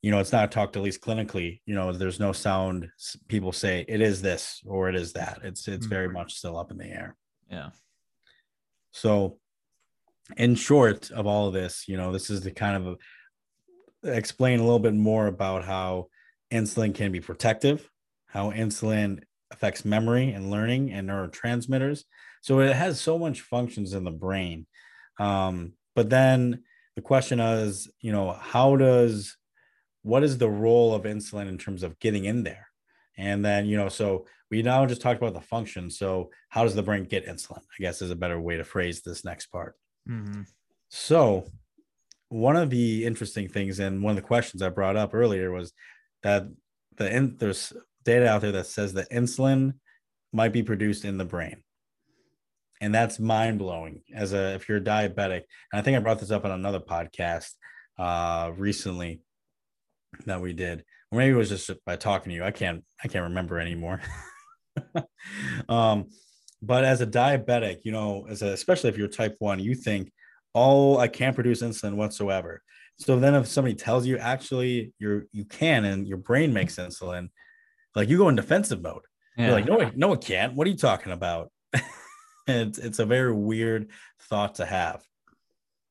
[0.00, 2.88] you know it's not talked at least clinically you know there's no sound
[3.26, 5.40] people say it is this or it is that.
[5.42, 5.94] It's it's mm-hmm.
[5.94, 7.16] very much still up in the air.
[7.50, 7.70] Yeah.
[8.92, 9.38] So
[10.36, 12.96] in short of all of this you know this is the kind of a,
[14.16, 16.08] explain a little bit more about how
[16.52, 17.88] insulin can be protective,
[18.26, 22.04] how insulin affects memory and learning and neurotransmitters.
[22.42, 24.66] So it has so much functions in the brain.
[25.18, 26.62] Um, but then
[26.94, 29.36] the question is, you know, how does
[30.02, 32.68] what is the role of insulin in terms of getting in there?
[33.18, 35.90] And then, you know, so we now just talked about the function.
[35.90, 37.58] So how does the brain get insulin?
[37.58, 39.74] I guess is a better way to phrase this next part.
[40.08, 40.42] Mm-hmm.
[40.88, 41.50] So
[42.28, 45.72] one of the interesting things and one of the questions I brought up earlier was
[46.22, 46.44] that
[46.96, 47.72] the in, there's
[48.04, 49.74] data out there that says that insulin
[50.32, 51.62] might be produced in the brain.
[52.80, 55.42] And that's mind blowing as a if you're a diabetic.
[55.72, 57.52] And I think I brought this up on another podcast
[57.98, 59.20] uh recently
[60.26, 60.84] that we did.
[61.10, 62.44] Or maybe it was just by talking to you.
[62.44, 64.00] I can't I can't remember anymore.
[65.68, 66.06] um
[66.62, 70.10] but as a diabetic, you know, as a, especially if you're type 1, you think
[70.56, 72.62] oh, I can't produce insulin whatsoever.
[72.98, 77.28] So then if somebody tells you actually you're you can and your brain makes insulin,
[77.94, 79.02] like you go in defensive mode.
[79.36, 79.48] Yeah.
[79.48, 80.54] You're like, no, no, it can't.
[80.54, 81.52] What are you talking about?
[82.46, 83.90] it's it's a very weird
[84.22, 85.04] thought to have.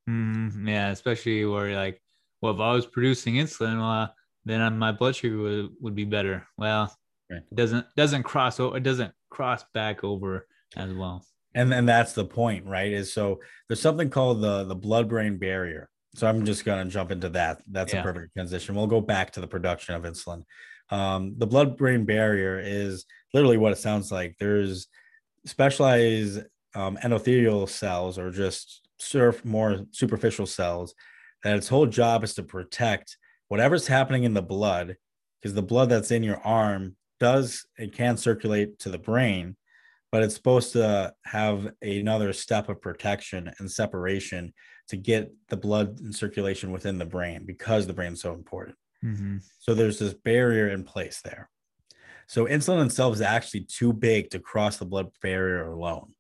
[0.10, 2.02] Mm, yeah, especially where like,
[2.42, 4.14] well, if I was producing insulin, well,
[4.46, 6.48] then my blood sugar would, would be better.
[6.58, 6.96] Well,
[7.30, 7.42] right.
[7.52, 8.78] it doesn't doesn't cross over.
[8.78, 11.26] It doesn't cross back over as well.
[11.54, 12.92] And and that's the point right?
[12.92, 15.90] Is so there's something called the the blood brain barrier.
[16.16, 17.62] So i'm just going to jump into that.
[17.70, 18.00] That's yeah.
[18.00, 18.76] a perfect transition.
[18.76, 20.44] We'll go back to the production of insulin.
[20.90, 24.38] Um, the blood brain barrier is literally what it sounds like.
[24.40, 24.88] There's
[25.46, 26.42] specialized
[26.74, 30.96] um, endothelial cells or just surf more superficial cells
[31.44, 33.18] that its whole job is to protect
[33.50, 34.96] whatever's happening in the blood
[35.42, 39.56] because the blood that's in your arm does it can circulate to the brain,
[40.16, 44.54] but it's supposed to have another step of protection and separation
[44.88, 48.78] to get the blood and circulation within the brain because the brain's so important.
[49.04, 49.40] Mm-hmm.
[49.60, 51.50] So there's this barrier in place there.
[52.28, 56.14] So insulin itself is actually too big to cross the blood barrier alone.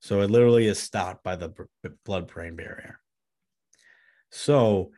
[0.00, 1.52] So it literally is stopped by the
[2.06, 2.98] blood brain barrier.
[4.30, 4.92] So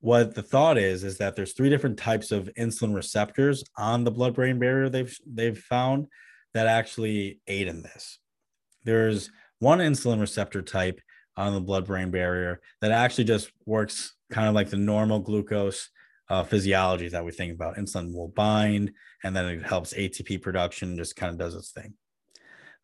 [0.00, 4.10] what the thought is is that there's three different types of insulin receptors on the
[4.10, 6.06] blood brain barrier they've they've found
[6.54, 8.18] that actually aid in this.
[8.84, 11.00] There's one insulin receptor type
[11.36, 15.88] on the blood brain barrier that actually just works kind of like the normal glucose
[16.28, 17.76] uh, physiology that we think about.
[17.76, 21.94] Insulin will bind and then it helps ATP production, just kind of does its thing.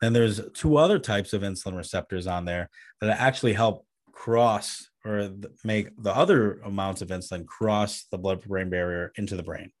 [0.01, 2.69] Then there's two other types of insulin receptors on there
[3.01, 5.31] that actually help cross or
[5.63, 9.71] make the other amounts of insulin cross the blood brain barrier into the brain.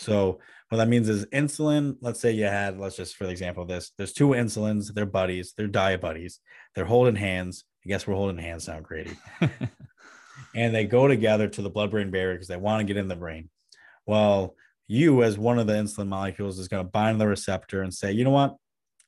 [0.00, 3.62] So what that means is insulin, let's say you had, let's just for the example
[3.62, 6.40] of this, there's two insulins, they're buddies, they're Diabuddies,
[6.74, 7.64] they're holding hands.
[7.84, 9.16] I guess we're holding hands now, Grady.
[10.54, 13.08] and they go together to the blood brain barrier because they want to get in
[13.08, 13.50] the brain.
[14.06, 14.54] Well,
[14.86, 18.12] you as one of the insulin molecules is going to bind the receptor and say,
[18.12, 18.56] you know what,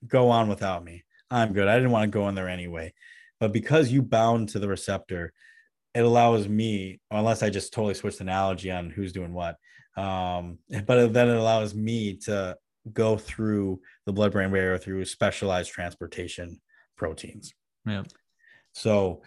[0.06, 1.04] go on without me.
[1.30, 1.68] I'm good.
[1.68, 2.92] I didn't want to go in there anyway.
[3.40, 5.32] But because you bound to the receptor,
[5.94, 9.56] it allows me, unless I just totally switch the analogy on who's doing what,
[9.96, 12.56] um, but then it allows me to
[12.92, 16.60] go through the blood brain barrier through specialized transportation
[16.96, 17.54] proteins.
[17.86, 18.02] Yeah.
[18.72, 19.22] So,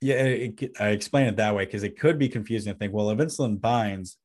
[0.00, 2.92] yeah, it, it, I explain it that way because it could be confusing to think,
[2.92, 4.16] well, if insulin binds,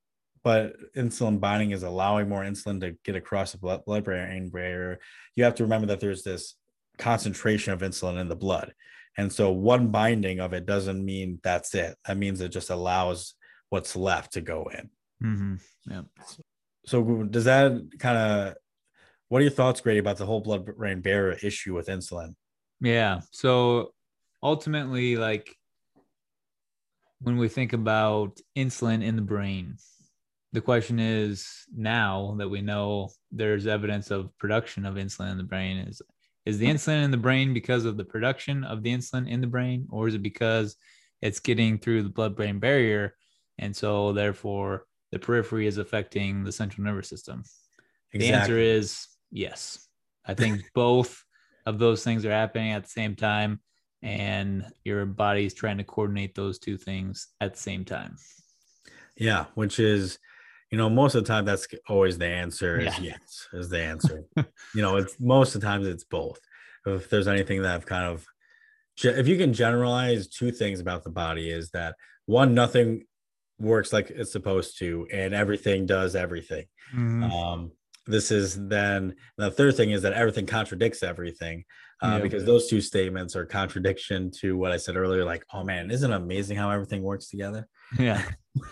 [0.43, 5.00] but insulin binding is allowing more insulin to get across the blood, blood brain barrier,
[5.36, 6.56] you have to remember that there's this
[6.98, 8.74] concentration of insulin in the blood.
[9.17, 11.96] And so one binding of it doesn't mean that's it.
[12.08, 13.34] That means it just allows
[13.70, 14.89] what's left to go in.
[15.23, 15.56] Mm-hmm.
[15.89, 16.01] Yeah.
[16.86, 18.56] So does that kind of
[19.30, 22.36] what are your thoughts, Grady, about the whole blood brain barrier issue with insulin?
[22.80, 23.21] Yeah.
[23.32, 23.93] So
[24.41, 25.53] ultimately, like
[27.19, 29.77] when we think about insulin in the brain,
[30.53, 35.43] the question is now that we know there's evidence of production of insulin in the
[35.43, 36.01] brain is
[36.45, 39.47] is the insulin in the brain because of the production of the insulin in the
[39.47, 40.77] brain or is it because
[41.21, 43.13] it's getting through the blood brain barrier
[43.60, 47.43] and so therefore the periphery is affecting the central nervous system
[48.13, 48.28] exactly.
[48.32, 49.88] the answer is yes
[50.26, 51.24] i think both
[51.65, 53.60] of those things are happening at the same time
[54.04, 58.15] and your body is trying to coordinate those two things at the same time
[59.15, 60.20] yeah which is
[60.72, 63.13] you know, most of the time that's always the answer is yeah.
[63.13, 64.26] yes, is the answer.
[64.76, 66.39] you know, it's most of the times it's both.
[66.86, 68.26] If there's anything that I've kind of
[69.04, 73.06] if you can generalize two things about the body is that one, nothing
[73.60, 76.65] works like it's supposed to, and everything does everything.
[76.93, 77.24] Mm-hmm.
[77.24, 77.72] Um,
[78.06, 81.65] this is then the third thing is that everything contradicts everything
[82.02, 85.26] uh, yeah, because those two statements are contradiction to what I said earlier.
[85.26, 87.67] Like, oh man, isn't it amazing how everything works together?
[88.00, 88.24] Yeah.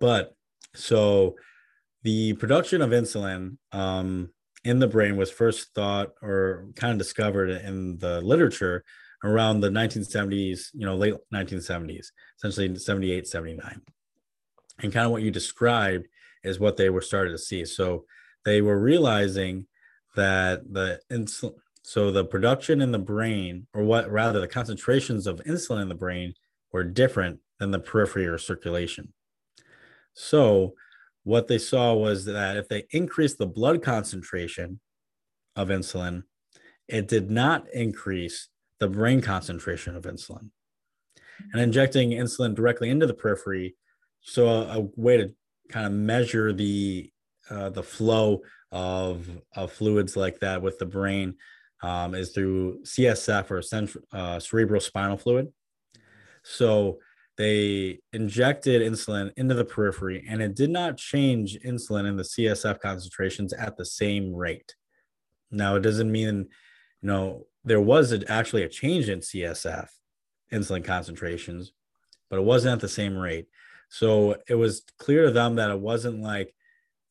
[0.00, 0.34] But
[0.74, 1.36] so
[2.02, 4.30] the production of insulin um,
[4.64, 8.82] in the brain was first thought or kind of discovered in the literature
[9.24, 13.80] around the 1970s, you know, late 1970s, essentially 78, 79.
[14.82, 16.06] And kind of what you described
[16.42, 17.64] is what they were starting to see.
[17.64, 18.04] So
[18.44, 19.66] they were realizing
[20.16, 25.40] that the insulin, so the production in the brain, or what rather the concentrations of
[25.44, 26.34] insulin in the brain
[26.72, 29.12] were different than the periphery or circulation.
[30.14, 30.74] So,
[31.24, 34.80] what they saw was that if they increased the blood concentration
[35.56, 36.24] of insulin,
[36.88, 38.48] it did not increase
[38.80, 40.50] the brain concentration of insulin.
[41.52, 43.76] And injecting insulin directly into the periphery,
[44.20, 45.32] so a, a way to
[45.70, 47.10] kind of measure the
[47.48, 51.34] uh, the flow of, of fluids like that with the brain
[51.82, 55.48] um, is through CSF or central, uh, cerebral spinal fluid.
[56.44, 56.98] So
[57.36, 62.80] they injected insulin into the periphery and it did not change insulin in the CSF
[62.80, 64.74] concentrations at the same rate.
[65.50, 66.48] Now, it doesn't mean,
[67.02, 69.88] you know, there was a, actually a change in CSF
[70.52, 71.72] insulin concentrations,
[72.28, 73.46] but it wasn't at the same rate.
[73.88, 76.54] So it was clear to them that it wasn't like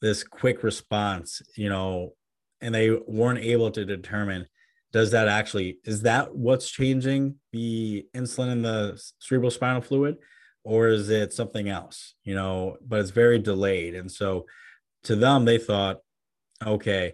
[0.02, 2.14] this quick response, you know,
[2.62, 4.47] and they weren't able to determine
[4.91, 10.18] does that actually is that what's changing the insulin in the cerebral spinal fluid
[10.64, 12.78] or is it something else you know?
[12.86, 13.95] But it's very delayed.
[13.95, 14.45] And so
[15.04, 16.00] to them they thought
[16.66, 17.14] okay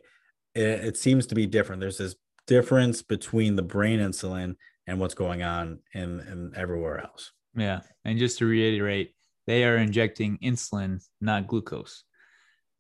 [0.54, 1.82] it, it seems to be different.
[1.82, 2.16] There's this
[2.48, 4.56] difference between the brain insulin
[4.88, 9.16] and what's going on in, everywhere else yeah and just to reiterate
[9.48, 12.04] they are injecting insulin, not glucose.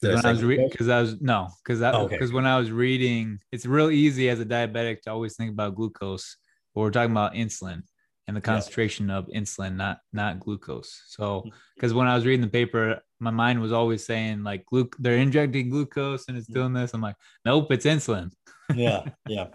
[0.02, 2.16] Did I I was because I was no because Okay.
[2.16, 5.76] because when I was reading, it's real easy as a diabetic to always think about
[5.76, 6.38] glucose,
[6.74, 7.82] but we're talking about insulin
[8.28, 8.46] and the Yeah.
[8.54, 11.04] concentration of insulin, not not glucose.
[11.08, 11.44] So
[11.76, 15.18] because when I was reading the paper, my mind was always saying like glu- they're
[15.18, 16.94] injecting glucose and it's doing this.
[16.94, 17.16] I'm like,
[17.46, 18.32] nope, it's insulin.
[18.76, 19.48] yeah, yeah.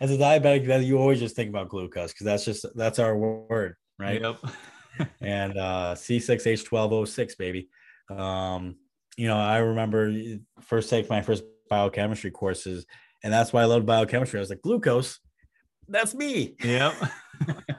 [0.00, 3.16] As a diabetic, that you always just think about glucose because that's just that's our
[3.16, 4.20] word, right?
[4.20, 4.38] Yep.
[5.20, 7.68] and uh, C6H12O6, baby.
[8.10, 8.76] Um,
[9.16, 10.12] you know, I remember
[10.60, 12.86] first take my first biochemistry courses,
[13.22, 14.38] and that's why I loved biochemistry.
[14.38, 15.20] I was like, glucose,
[15.88, 16.54] that's me.
[16.62, 16.94] Yep.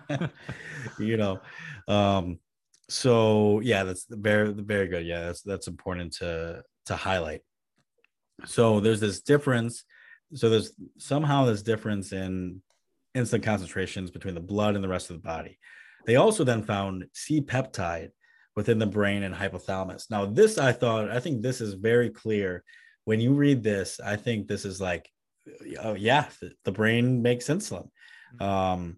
[0.99, 1.39] you know,
[1.87, 2.39] um,
[2.89, 5.05] so yeah, that's very very good.
[5.05, 7.41] Yeah, that's that's important to to highlight.
[8.45, 9.83] So there's this difference.
[10.33, 12.61] So there's somehow this difference in
[13.15, 15.57] insulin concentrations between the blood and the rest of the body.
[16.05, 18.11] They also then found C peptide
[18.55, 20.09] within the brain and hypothalamus.
[20.09, 22.63] Now, this I thought, I think this is very clear.
[23.05, 25.09] When you read this, I think this is like,
[25.81, 27.89] oh, yeah, the, the brain makes insulin.
[28.39, 28.97] Um,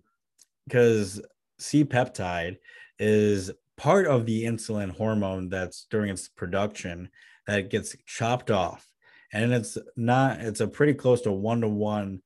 [0.65, 1.21] because
[1.57, 2.57] C peptide
[2.99, 7.09] is part of the insulin hormone that's during its production
[7.47, 8.85] that gets chopped off.
[9.33, 12.21] And it's not, it's a pretty close to one to one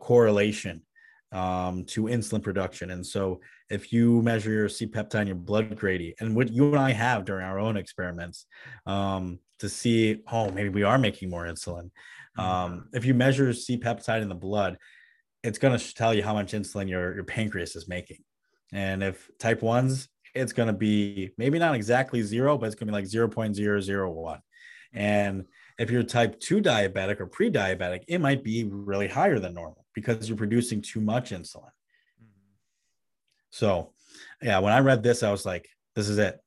[0.00, 0.82] correlation
[1.32, 2.90] um, to insulin production.
[2.90, 3.40] And so
[3.70, 6.92] if you measure your C peptide in your blood gradient, and what you and I
[6.92, 8.46] have during our own experiments
[8.86, 11.90] um, to see, oh, maybe we are making more insulin.
[12.38, 14.78] Um, if you measure C peptide in the blood,
[15.42, 18.18] it's going to tell you how much insulin your, your pancreas is making.
[18.72, 22.86] And if type ones, it's going to be maybe not exactly zero, but it's going
[22.86, 24.40] to be like 0.001.
[24.94, 25.46] And
[25.78, 29.84] if you're type 2 diabetic or pre diabetic, it might be really higher than normal
[29.94, 31.70] because you're producing too much insulin.
[32.20, 32.52] Mm-hmm.
[33.50, 33.92] So,
[34.42, 36.40] yeah, when I read this, I was like, this is it.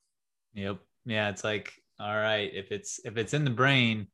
[0.54, 0.78] Yep.
[1.04, 4.08] Yeah, it's like, all right, if it's if it's in the brain,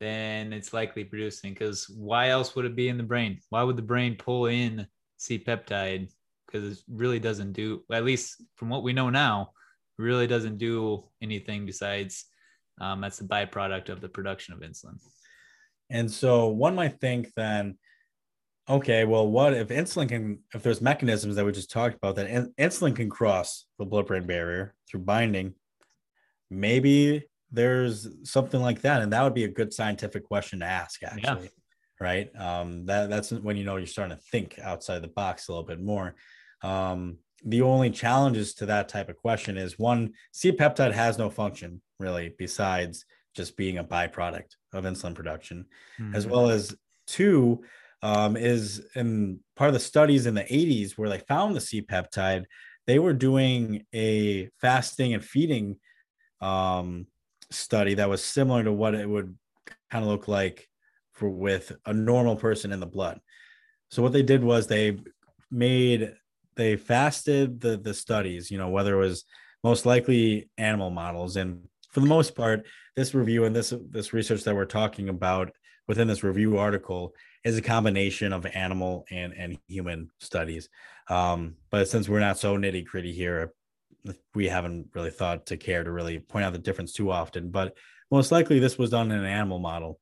[0.00, 3.38] then it's likely producing because why else would it be in the brain?
[3.50, 4.86] Why would the brain pull in
[5.18, 6.10] C peptide?
[6.46, 9.52] Because it really doesn't do, at least from what we know now,
[9.98, 12.24] really doesn't do anything besides
[12.80, 14.98] um, that's the byproduct of the production of insulin.
[15.90, 17.76] And so one might think then,
[18.68, 22.28] okay, well, what if insulin can, if there's mechanisms that we just talked about that
[22.28, 25.54] in, insulin can cross the blood brain barrier through binding,
[26.50, 29.02] maybe there's something like that.
[29.02, 31.44] And that would be a good scientific question to ask, actually.
[31.44, 31.48] Yeah.
[32.00, 32.34] Right.
[32.34, 35.66] Um, that, that's when you know you're starting to think outside the box a little
[35.66, 36.14] bit more.
[36.62, 41.28] Um, the only challenges to that type of question is one, C peptide has no
[41.30, 45.66] function really besides just being a byproduct of insulin production,
[46.14, 46.30] as Mhm.
[46.30, 46.74] well as
[47.06, 47.62] two
[48.02, 51.82] um, is in part of the studies in the 80s where they found the C
[51.82, 52.44] peptide,
[52.86, 55.78] they were doing a fasting and feeding
[56.40, 57.06] um,
[57.50, 59.36] study that was similar to what it would
[59.90, 60.68] kind of look like
[61.12, 63.20] for with a normal person in the blood.
[63.90, 64.98] So what they did was they
[65.50, 66.14] made
[66.56, 69.24] they fasted the the studies, you know, whether it was
[69.62, 74.44] most likely animal models and for the most part this review and this this research
[74.44, 75.50] that we're talking about
[75.88, 77.12] within this review article
[77.44, 80.68] is a combination of animal and and human studies
[81.08, 83.52] um, but since we're not so nitty gritty here
[84.34, 87.76] we haven't really thought to care to really point out the difference too often but
[88.10, 90.00] most likely this was done in an animal model.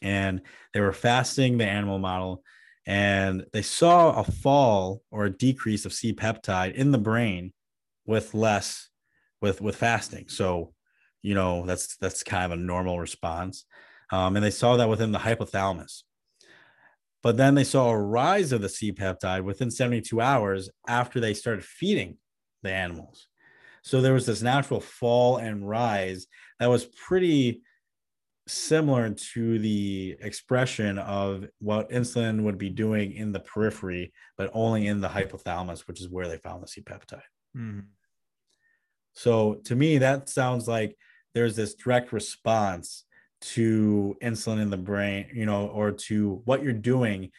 [0.00, 0.42] And
[0.72, 2.42] they were fasting the animal model
[2.86, 7.52] and they saw a fall or a decrease of c peptide in the brain
[8.06, 8.88] with less
[9.42, 10.28] with with fasting.
[10.28, 10.72] So
[11.20, 13.64] you know that's that's kind of a normal response.
[14.10, 16.02] Um, and they saw that within the hypothalamus.
[17.22, 21.34] But then they saw a rise of the c peptide within 72 hours after they
[21.34, 22.16] started feeding
[22.62, 23.27] the animals
[23.88, 26.26] so there was this natural fall and rise
[26.60, 27.62] that was pretty
[28.46, 34.86] similar to the expression of what insulin would be doing in the periphery but only
[34.86, 37.86] in the hypothalamus which is where they found the c peptide Mhm.
[39.14, 40.96] so to me, that sounds like
[41.34, 43.04] there's this direct response
[43.40, 47.30] to insulin in the brain, you know, or to what you're doing.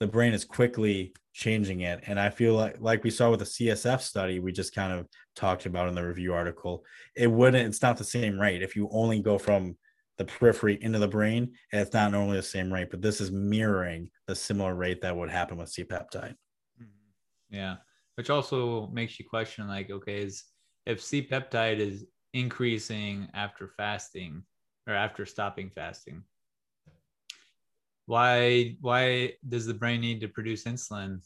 [0.00, 2.00] The brain is quickly changing it.
[2.06, 5.06] And I feel like, like we saw with the CSF study, we just kind of
[5.36, 6.84] talked about in the review article,
[7.14, 8.60] it wouldn't, it's not the same rate.
[8.60, 9.76] If you only go from
[10.16, 13.30] the periphery into the brain, and it's not normally the same rate, but this is
[13.30, 16.34] mirroring the similar rate that would happen with C peptide.
[16.82, 17.54] Mm-hmm.
[17.54, 17.76] Yeah.
[18.16, 20.42] Which also makes you question like, okay, is
[20.86, 24.42] if C peptide is increasing after fasting
[24.88, 26.24] or after stopping fasting,
[28.08, 31.20] why why does the brain need to produce insulin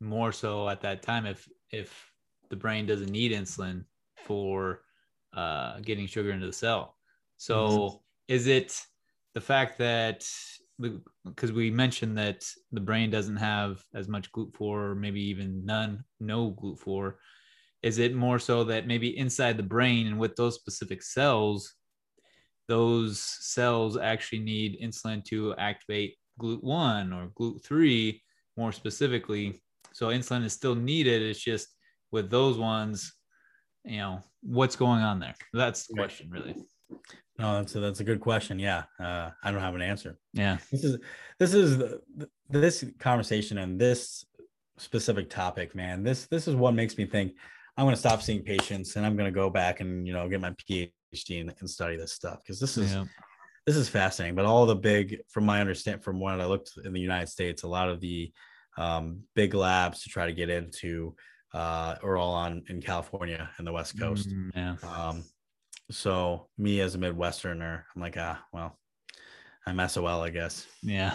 [0.00, 2.10] more so at that time if if
[2.48, 3.84] the brain doesn't need insulin
[4.16, 4.80] for
[5.36, 6.96] uh, getting sugar into the cell.
[7.36, 7.96] So mm-hmm.
[8.28, 8.80] is it
[9.34, 10.26] the fact that
[11.26, 16.04] because we mentioned that the brain doesn't have as much GLUT4 or maybe even none,
[16.20, 17.14] no GLUT4.
[17.82, 21.74] Is it more so that maybe inside the brain and with those specific cells,
[22.68, 28.20] those cells actually need insulin to activate GLUT1 or GLUT3
[28.56, 29.62] more specifically?
[29.92, 31.22] So insulin is still needed.
[31.22, 31.68] It's just
[32.10, 33.12] with those ones,
[33.84, 35.34] you know, what's going on there?
[35.52, 36.56] That's the question, really.
[37.38, 38.58] No, that's a, that's a good question.
[38.58, 40.18] Yeah, uh, I don't have an answer.
[40.32, 40.98] Yeah, this is
[41.38, 42.00] this is the,
[42.48, 44.24] this conversation and this
[44.78, 46.04] specific topic, man.
[46.04, 47.32] This this is what makes me think
[47.76, 50.28] I'm going to stop seeing patients and I'm going to go back and you know
[50.28, 50.54] get my
[51.14, 53.04] PhD and, and study this stuff because this is yeah.
[53.66, 54.34] this is fascinating.
[54.34, 57.62] But all the big, from my understand, from what I looked in the United States,
[57.62, 58.32] a lot of the
[58.76, 61.14] um, big labs to try to get into
[61.52, 64.28] uh, are all on in California and the West Coast.
[64.28, 64.76] Mm, yeah.
[64.88, 65.24] Um,
[65.90, 68.78] so me as a Midwesterner, I'm like, ah, well,
[69.66, 70.66] I'm SOL, I guess.
[70.82, 71.14] Yeah.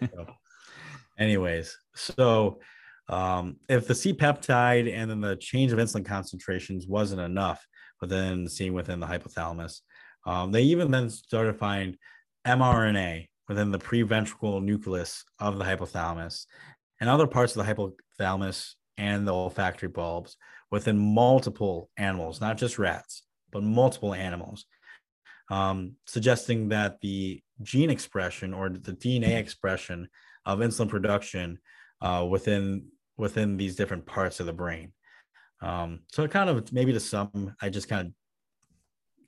[0.00, 0.26] so,
[1.18, 2.60] anyways, so
[3.08, 7.66] um, if the C peptide and then the change of insulin concentrations wasn't enough,
[8.00, 9.80] but then seeing within the hypothalamus,
[10.26, 11.96] um, they even then started to find
[12.46, 16.46] mRNA within the preventricular nucleus of the hypothalamus
[17.00, 20.36] and other parts of the hypothalamus and the olfactory bulbs
[20.70, 23.22] within multiple animals, not just rats
[23.54, 24.66] but multiple animals,
[25.50, 30.08] um, suggesting that the gene expression or the DNA expression
[30.44, 31.58] of insulin production
[32.02, 32.86] uh, within
[33.16, 34.92] within these different parts of the brain.
[35.64, 38.12] Um, so kind of maybe to some, I just kind of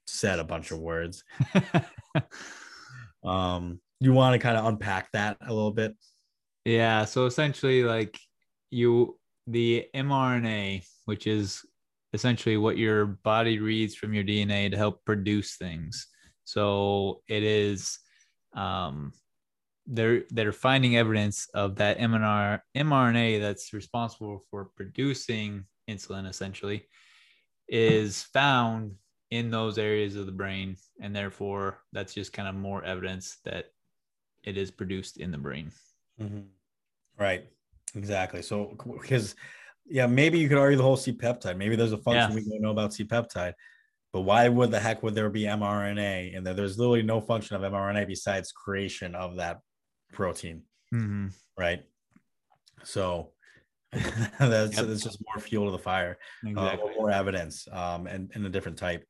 [0.07, 1.25] said a bunch of words.
[3.25, 5.97] um, you want to kind of unpack that a little bit?
[6.67, 7.07] Yeah.
[7.07, 8.19] So essentially, like
[8.71, 11.65] you, the mRNA, which is
[12.13, 16.07] essentially what your body reads from your DNA to help produce things.
[16.45, 17.99] So it is
[18.55, 19.13] um,
[19.87, 26.87] they're they're finding evidence of that mRNA mRNA that's responsible for producing insulin essentially
[27.69, 28.93] is found
[29.31, 33.67] in those areas of the brain and therefore that's just kind of more evidence that
[34.45, 35.71] it is produced in the brain
[36.21, 36.41] mm-hmm.
[37.19, 37.47] right
[37.95, 39.35] exactly so because
[39.89, 41.57] yeah, maybe you could argue the whole C peptide.
[41.57, 42.37] Maybe there's a function yeah.
[42.37, 43.55] we don't know about C peptide,
[44.13, 46.37] but why would the heck would there be mRNA?
[46.37, 49.61] And there's literally no function of mRNA besides creation of that
[50.13, 50.63] protein,
[50.93, 51.29] mm-hmm.
[51.57, 51.85] right?
[52.83, 53.33] So
[54.39, 54.87] that's, yep.
[54.87, 56.91] that's just more fuel to the fire, uh, exactly.
[56.91, 59.05] uh, more evidence, um, and, and a different type.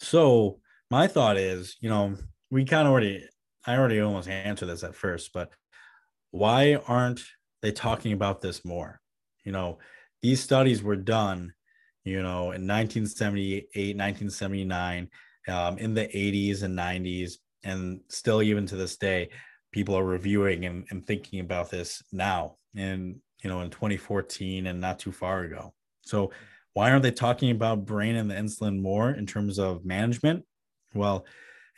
[0.00, 2.16] So my thought is, you know,
[2.50, 3.26] we kind of already,
[3.66, 5.52] I already almost answered this at first, but
[6.30, 7.20] why aren't
[7.62, 9.00] they talking about this more?
[9.44, 9.78] You know,
[10.22, 11.52] these studies were done,
[12.04, 15.08] you know, in 1978, 1979,
[15.48, 17.34] um, in the 80s and 90s,
[17.64, 19.30] and still even to this day,
[19.72, 24.80] people are reviewing and, and thinking about this now and you know in 2014 and
[24.80, 25.72] not too far ago
[26.02, 26.30] so
[26.72, 30.44] why aren't they talking about brain and the insulin more in terms of management
[30.94, 31.24] well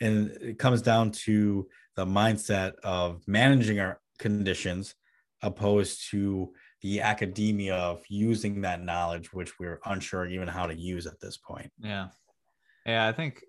[0.01, 4.95] and it comes down to the mindset of managing our conditions
[5.41, 11.05] opposed to the academia of using that knowledge, which we're unsure even how to use
[11.05, 11.71] at this point.
[11.79, 12.07] Yeah.
[12.85, 13.07] Yeah.
[13.07, 13.43] I think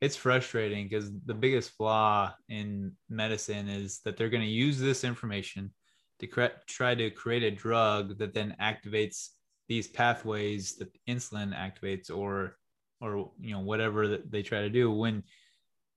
[0.00, 5.04] it's frustrating because the biggest flaw in medicine is that they're going to use this
[5.04, 5.70] information
[6.20, 9.30] to cre- try to create a drug that then activates
[9.68, 12.56] these pathways that insulin activates or
[13.00, 15.22] or you know whatever that they try to do when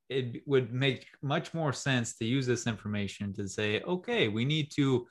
[0.09, 4.69] it would make much more sense to use this information to say okay we need
[4.71, 5.05] to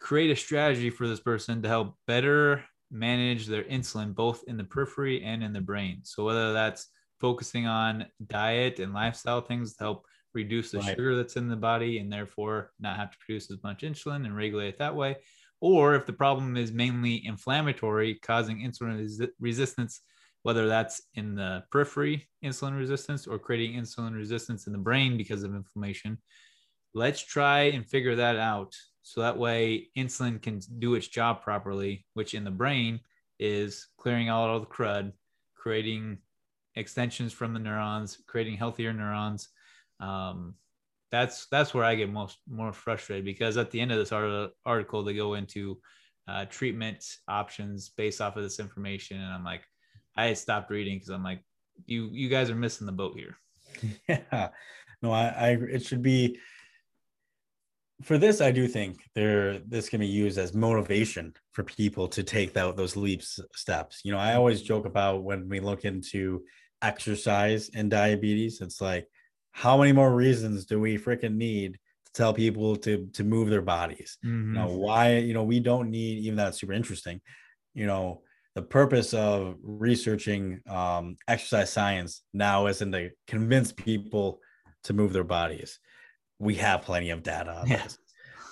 [0.00, 4.64] create a strategy for this person to help better manage their insulin both in the
[4.64, 6.00] periphery and in the brain.
[6.02, 6.88] So whether that's
[7.20, 10.96] focusing on diet and lifestyle things to help reduce the right.
[10.96, 14.36] sugar that's in the body and therefore not have to produce as much insulin and
[14.36, 15.16] regulate it that way.
[15.60, 20.00] Or if the problem is mainly inflammatory, causing insulin res- resistance,
[20.42, 25.42] whether that's in the periphery, insulin resistance, or creating insulin resistance in the brain because
[25.42, 26.18] of inflammation,
[26.92, 32.06] let's try and figure that out so that way insulin can do its job properly,
[32.14, 33.00] which in the brain
[33.38, 35.12] is clearing out all the crud,
[35.54, 36.18] creating
[36.74, 39.48] extensions from the neurons, creating healthier neurons.
[40.00, 40.54] Um,
[41.10, 44.12] that's that's where I get most more frustrated because at the end of this
[44.66, 45.78] article they go into
[46.26, 49.62] uh, treatment options based off of this information, and I'm like,
[50.16, 51.44] I stopped reading because I'm like,
[51.86, 53.36] you you guys are missing the boat here.
[54.08, 54.48] Yeah,
[55.02, 56.38] no, I, I it should be
[58.02, 62.22] for this, I do think there this can be used as motivation for people to
[62.22, 64.00] take that, those leaps steps.
[64.04, 66.42] You know, I always joke about when we look into
[66.82, 68.60] exercise and diabetes.
[68.60, 69.08] It's like,
[69.54, 73.62] how many more reasons do we freaking need to tell people to to move their
[73.62, 74.18] bodies?
[74.24, 74.48] Mhm.
[74.48, 77.20] You know, why, you know, we don't need even that's super interesting.
[77.72, 78.22] You know,
[78.56, 84.40] the purpose of researching um, exercise science now isn't to convince people
[84.84, 85.78] to move their bodies.
[86.40, 87.84] We have plenty of data on Yeah.
[87.84, 87.96] this.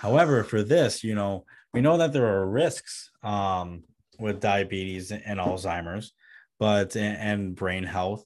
[0.01, 1.45] However, for this, you know,
[1.75, 3.83] we know that there are risks um,
[4.21, 6.13] with diabetes and Alzheimer's,
[6.61, 8.25] but and brain health,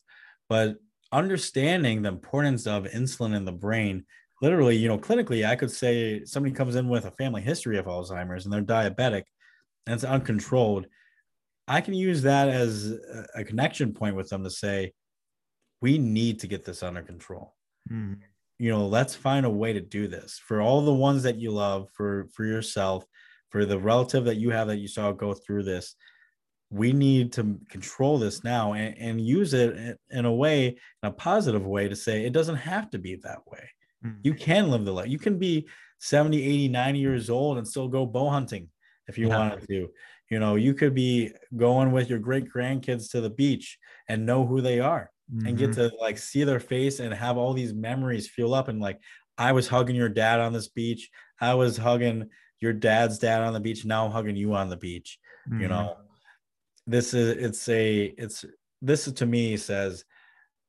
[0.48, 0.76] but
[1.12, 4.04] understanding the importance of insulin in the brain,
[4.42, 7.86] literally, you know, clinically, I could say somebody comes in with a family history of
[7.86, 9.24] Alzheimer's and they're diabetic
[9.86, 10.86] and it's uncontrolled.
[11.68, 12.92] I can use that as
[13.34, 14.92] a- connection point with them to say,
[15.80, 17.54] we need to get this under control
[17.90, 18.20] Mhm.
[18.58, 21.50] you know let's find a way to do this for all the ones that you
[21.50, 23.04] love for for yourself
[23.50, 25.94] for the relative that you have that you saw go through this
[26.70, 30.76] we need to control this now and, and use it in- a way in
[31.08, 33.68] a positive way to say it doesn't have to be that way
[34.04, 34.18] Mhm.
[34.24, 35.68] you can live the life you can be
[36.00, 38.68] 70 80 90 years old and still go bow hunting
[39.08, 39.38] if you Yeah.
[39.38, 39.88] wanted to
[40.30, 44.44] you know you could be going with your great grandkids to the beach and know
[44.44, 45.10] who they are
[45.44, 45.74] and get Mhm.
[45.76, 49.00] to like see their face and have all these memories fuel up and like
[49.38, 51.10] I was hugging your dad on this beach.
[51.40, 53.84] I was hugging your dad's dad on the beach.
[53.84, 55.18] Now I'm hugging you on the beach.
[55.50, 55.68] You Mhm.
[55.68, 55.96] know,
[56.86, 58.44] this is it's a it's
[58.82, 60.04] this to me says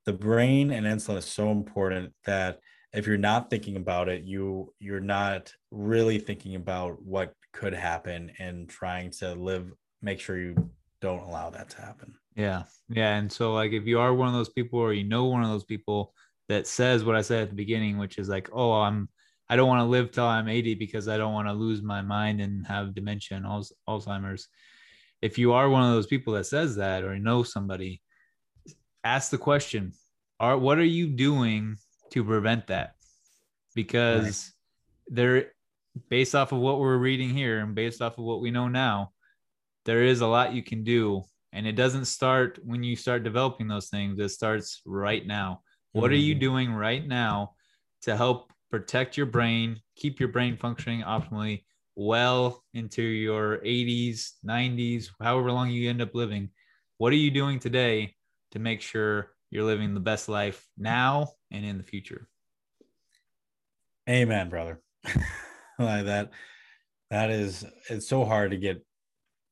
[0.05, 2.59] the brain and insulin is so important that
[2.93, 8.31] if you're not thinking about it, you you're not really thinking about what could happen
[8.39, 12.15] and trying to live, make sure you don't allow that to happen.
[12.35, 12.63] Yeah.
[12.89, 13.15] Yeah.
[13.17, 15.49] And so, like, if you are one of those people or you know one of
[15.49, 16.13] those people
[16.49, 19.09] that says what I said at the beginning, which is like, oh, I'm,
[19.49, 22.01] I don't want to live till I'm 80 because I don't want to lose my
[22.01, 23.45] mind and have dementia and
[23.87, 24.47] Alzheimer's.
[25.21, 28.01] If you are one of those people that says that or know somebody,
[29.03, 29.93] ask the question,
[30.39, 31.77] are what are you doing
[32.11, 32.95] to prevent that?
[33.73, 34.53] Because
[35.07, 35.51] there,
[36.09, 39.11] based off of what we're reading here and based off of what we know now,
[39.85, 43.67] there is a lot you can do and it doesn't start when you start developing
[43.67, 45.61] those things it starts right now
[45.93, 46.39] what are you Mhm.
[46.39, 47.55] doing right now
[48.01, 51.63] to help protect your brain keep your brain functioning optimally
[51.97, 56.49] well into your 80s 90s however long you end up living
[56.99, 58.13] what are you doing today
[58.51, 62.29] to make sure you're living the best life now and in the future
[64.09, 64.79] Amen, brother.
[65.79, 66.31] like that,
[67.11, 68.81] that is it's so hard to get.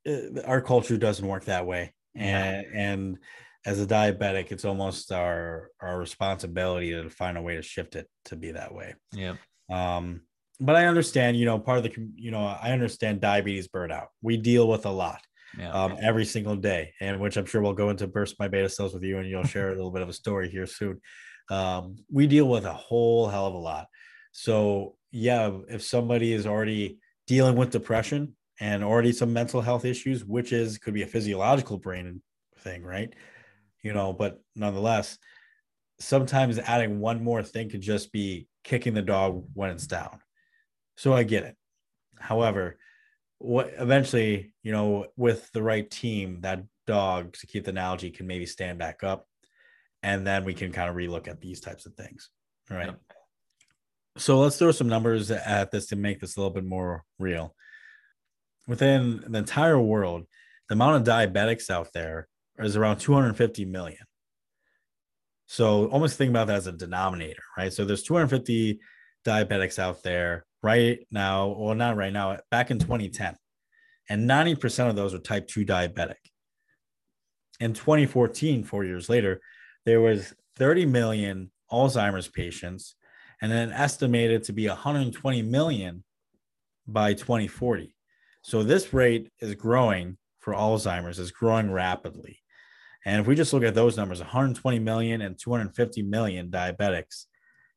[0.07, 3.17] uh, Our culture doesn't work that way, and and
[3.65, 8.07] as a diabetic, it's almost our our responsibility to find a way to shift it
[8.25, 8.95] to be that way.
[9.11, 9.35] yeah
[9.69, 10.21] Um,
[10.59, 14.07] but I understand, you know, part of the, you know, I understand diabetes burnout.
[14.21, 15.21] We deal with a lot
[15.57, 18.69] yeah um, every single day, and which I'm sure we'll go into burst my beta
[18.69, 21.01] cells with you, and you'll share a little bit of a story here soon.
[21.49, 23.87] Um, we deal with a whole hell of a lot.
[24.31, 30.25] So yeah, if somebody is already dealing with depression and already some mental health issues,
[30.25, 32.21] which is could be a physiological brain
[32.59, 33.13] thing, right?
[33.81, 35.17] You know, but nonetheless,
[35.99, 40.19] sometimes adding one more thing could just be kicking the dog when it's down.
[40.97, 41.55] So I get it.
[42.19, 42.77] However,
[43.39, 48.27] what eventually, you know, with the right team, that dog, to keep the analogy, can
[48.27, 49.27] maybe stand back up.
[50.03, 52.29] And then we can kind of relook at these types of things.
[52.69, 52.87] All right.
[52.87, 52.99] Yep.
[54.17, 57.53] So let's throw some numbers at this to make this a little bit more real.
[58.67, 60.23] Within the entire world,
[60.69, 62.27] the amount of diabetics out there
[62.59, 63.99] is around 250 million.
[65.47, 67.73] So almost think about that as a denominator, right?
[67.73, 68.79] So there's 250
[69.25, 73.35] diabetics out there right now, well, not right now, back in 2010.
[74.09, 76.15] And 90% of those are type 2 diabetic.
[77.59, 79.41] In 2014, four years later,
[79.85, 82.95] there was 30 million Alzheimer's patients
[83.41, 86.03] and then estimated to be 120 million
[86.87, 87.95] by 2040.
[88.41, 92.39] So this rate is growing for Alzheimer's, is growing rapidly.
[93.05, 97.25] And if we just look at those numbers, 120 million and 250 million diabetics,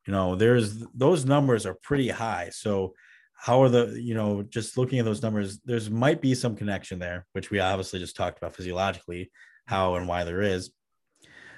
[0.09, 2.49] you know, there's those numbers are pretty high.
[2.51, 2.95] So
[3.35, 6.99] how are the, you know, just looking at those numbers, there's might be some connection
[6.99, 9.31] there, which we obviously just talked about physiologically,
[9.67, 10.71] how and why there is.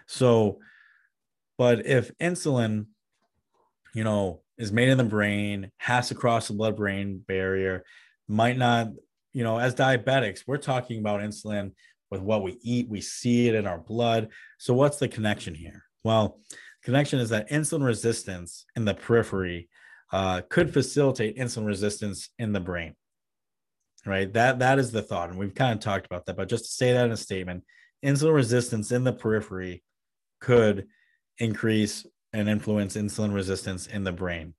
[0.09, 0.59] So,
[1.59, 2.87] but if insulin,
[3.95, 7.85] you know, is made in the brain, has to cross the blood brain barrier,
[8.27, 8.89] might not,
[9.33, 11.71] you know, as diabetics, we're talking about insulin
[12.11, 14.31] with what we eat, we see it in our blood.
[14.59, 15.85] So, what's the connection here?
[16.03, 16.41] Well,
[16.85, 19.68] connection is that insulin resistance in the periphery
[20.12, 22.95] uh, could facilitate insulin resistance in the brain.
[24.07, 24.33] Right.
[24.33, 26.37] That that is the thought, and we've kind of talked about that.
[26.37, 27.64] But just to say that in a statement,
[28.05, 29.83] insulin resistance in the periphery
[30.41, 30.87] could
[31.39, 34.55] increase and influence insulin resistance in the brain.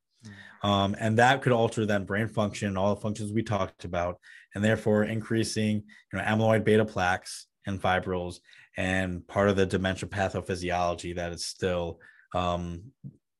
[0.63, 0.67] Mm.
[0.67, 4.19] Um, and that could alter then brain function, all the functions we talked about,
[4.53, 8.41] and therefore increasing you know, amyloid beta plaques and fibrils
[8.77, 11.99] and part of the dementia pathophysiology that is still
[12.33, 12.91] um,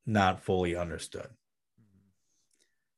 [0.06, 1.28] not fully understood.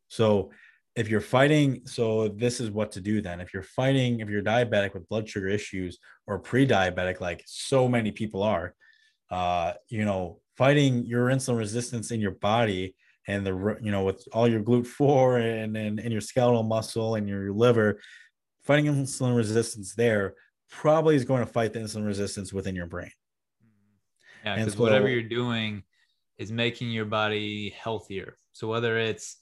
[0.07, 0.51] So
[0.95, 3.41] if you're fighting, so this is what to do then.
[3.41, 8.11] If you're fighting, if you're diabetic with blood sugar issues or pre-diabetic, like so many
[8.11, 8.75] people are,
[9.31, 12.95] uh, you know, fighting your insulin resistance in your body
[13.27, 17.27] and the you know with all your GLUT4 and and, and your skeletal muscle and
[17.27, 17.99] your liver,
[18.63, 20.35] fighting insulin resistance there
[20.69, 23.11] probably is going to fight the insulin resistance within your brain.
[24.43, 25.83] Yeah, because so, whatever you're doing
[26.37, 28.37] is making your body healthier.
[28.51, 29.37] So whether it's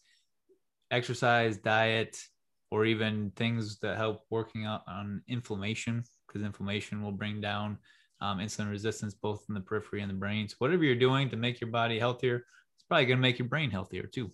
[0.92, 2.22] exercise, diet,
[2.70, 7.78] or even things that help working out on inflammation, because inflammation will bring down
[8.22, 10.48] um, insulin resistance both in the periphery and the brain.
[10.48, 12.46] So whatever you're doing to make your body healthier,
[12.76, 14.32] it's probably going to make your brain healthier too.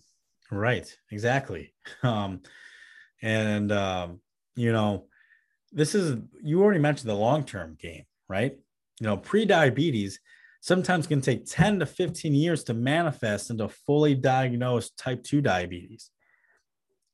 [0.50, 0.94] Right.
[1.10, 1.74] Exactly.
[2.02, 2.42] Um,
[3.20, 4.20] and um,
[4.54, 5.06] you know,
[5.72, 8.56] this is you already mentioned the long-term game, right?
[9.00, 10.20] You know, pre-diabetes
[10.60, 15.40] sometimes it can take 10 to 15 years to manifest into fully diagnosed type 2
[15.40, 16.10] diabetes.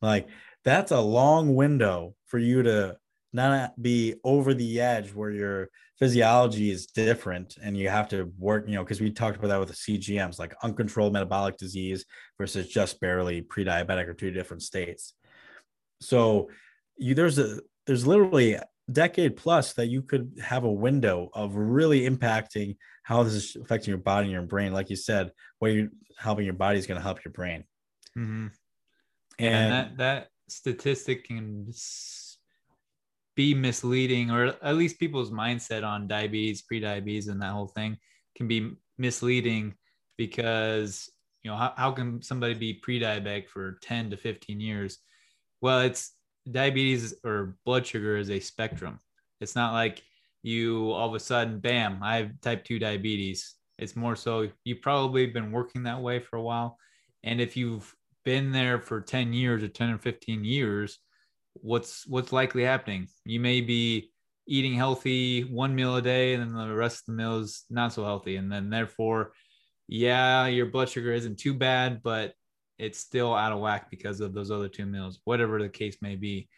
[0.00, 0.28] Like
[0.64, 2.96] that's a long window for you to
[3.32, 5.68] not be over the edge where your
[5.98, 9.60] physiology is different and you have to work, you know, because we talked about that
[9.60, 12.04] with the CGMs, like uncontrolled metabolic disease
[12.38, 15.14] versus just barely pre-diabetic or two different states.
[16.00, 16.48] So
[16.96, 21.56] you there's a there's literally a decade plus that you could have a window of
[21.56, 24.72] really impacting how this is affecting your body and your brain.
[24.72, 25.30] Like you said,
[25.60, 25.88] what you're
[26.18, 27.64] helping your body is going to help your brain.
[28.18, 28.46] Mm-hmm.
[29.38, 31.72] And, and that that statistic can
[33.36, 37.98] be misleading, or at least people's mindset on diabetes, pre-diabetes, and that whole thing
[38.36, 39.74] can be misleading
[40.16, 41.10] because
[41.42, 44.98] you know how, how can somebody be pre-diabetic for 10 to 15 years
[45.60, 46.12] well it's
[46.50, 49.00] diabetes or blood sugar is a spectrum
[49.40, 50.02] it's not like
[50.44, 53.54] you all of a sudden bam i have type 2 diabetes.
[53.78, 56.78] It's more so you've probably been working that way for a while.
[57.24, 57.92] And if you've
[58.24, 60.98] been there for 10 years or 10 or 15 years
[61.54, 63.08] what's what's likely happening?
[63.24, 64.10] You may be
[64.46, 68.04] eating healthy one meal a day and then the rest of the meals not so
[68.04, 68.36] healthy.
[68.36, 69.32] And then therefore
[69.88, 72.32] yeah your blood sugar isn't too bad but
[72.78, 75.20] it's still out of whack because of those other two meals.
[75.24, 76.48] Whatever the case may be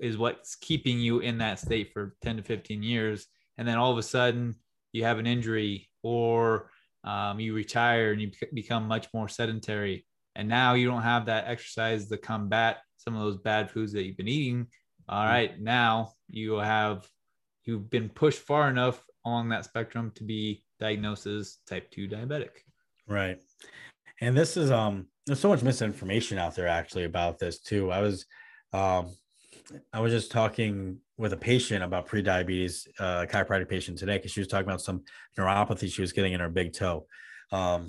[0.00, 3.26] is what's keeping you in that state for 10 to 15 years
[3.58, 4.56] and then all of a sudden
[4.92, 6.70] you have an injury or
[7.04, 10.06] um, you retire and you become much more sedentary.
[10.34, 14.04] And now you don't have that exercise to combat some of those bad foods that
[14.04, 14.66] you've been eating.
[15.08, 15.64] All mm-hmm.
[15.64, 17.08] now you have
[17.64, 22.50] you've been pushed far enough along that spectrum to be diagnosed as type 2 diabetic.
[23.06, 23.38] Right.
[24.20, 27.90] And this is um there's so much misinformation out there actually about this too.
[27.90, 28.26] I was
[28.72, 29.10] um
[29.92, 34.40] i was just talking with a patient about pre-diabetes uh chiropractic patient today because she
[34.40, 35.02] was talking about some
[35.38, 37.06] neuropathy she was getting in her big toe.
[37.52, 37.88] Um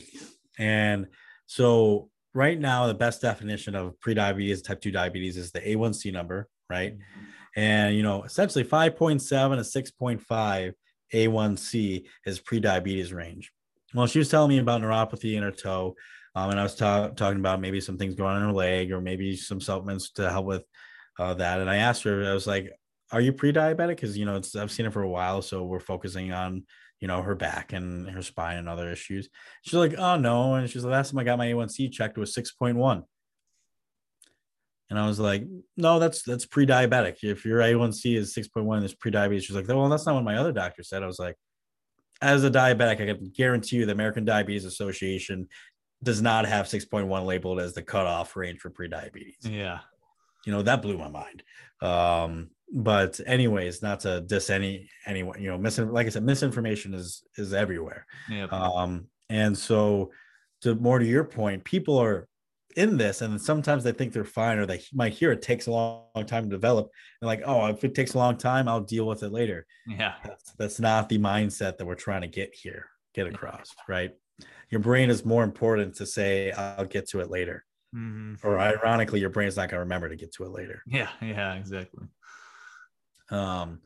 [0.58, 1.08] and
[1.46, 6.48] so right now the best definition of pre-diabetes type 2 diabetes is the a1c number
[6.70, 6.98] right?
[7.56, 10.74] And you know essentially 5.7 to 6.5
[11.14, 13.52] a1c is pre-diabetes range.
[13.94, 15.96] Well she was telling me about neuropathy in her toe
[16.36, 18.92] um, and i was ta- talking about maybe some things going on in her leg
[18.92, 20.64] or maybe some supplements to help with
[21.20, 22.72] uh, that and i asked her i was like
[23.12, 25.80] are you pre-diabetic because you know it's i've seen it for a while so we're
[25.80, 26.64] focusing on
[27.00, 29.30] you know, her back and her spine and other issues.
[29.62, 30.56] She's like, oh no.
[30.56, 33.04] And she's the last time I got my A1C checked was 6.1.
[34.90, 35.44] And I was like,
[35.76, 37.18] no, that's that's pre-diabetic.
[37.22, 39.44] If your A1C is 6.1, it's pre-diabetes.
[39.44, 41.04] She's like, well, that's not what my other doctor said.
[41.04, 41.36] I was like,
[42.22, 45.50] as a diabetic, I can guarantee you the American Diabetes Association
[46.02, 49.38] does not have 6.1 labeled as the cutoff range for pre-diabetes.
[49.42, 49.80] Yeah.
[50.48, 51.44] You know, that blew my mind.
[51.82, 56.94] Um, but anyways not to diss any anyone you know mis- like i said misinformation
[56.94, 58.06] is is everywhere.
[58.30, 58.52] Yep.
[58.52, 60.12] um and so
[60.62, 62.28] to more to your point people are
[62.76, 65.72] in this and sometimes they think they're fine or they might hear it takes a
[65.72, 66.90] long, long time to develop.
[67.22, 69.66] And like oh if it takes a long time i'll deal with it later.
[69.88, 70.16] Yeah.
[70.24, 74.12] That's, that's not the mindset that we're trying to get here get across right?
[74.70, 77.64] Your brain is more important to say i'll get to it later
[77.96, 78.36] mm-hmm.
[78.44, 81.54] or ironically your brain's not going to remember to get to it later yeah yeah
[81.56, 82.04] exactly
[83.30, 83.82] um,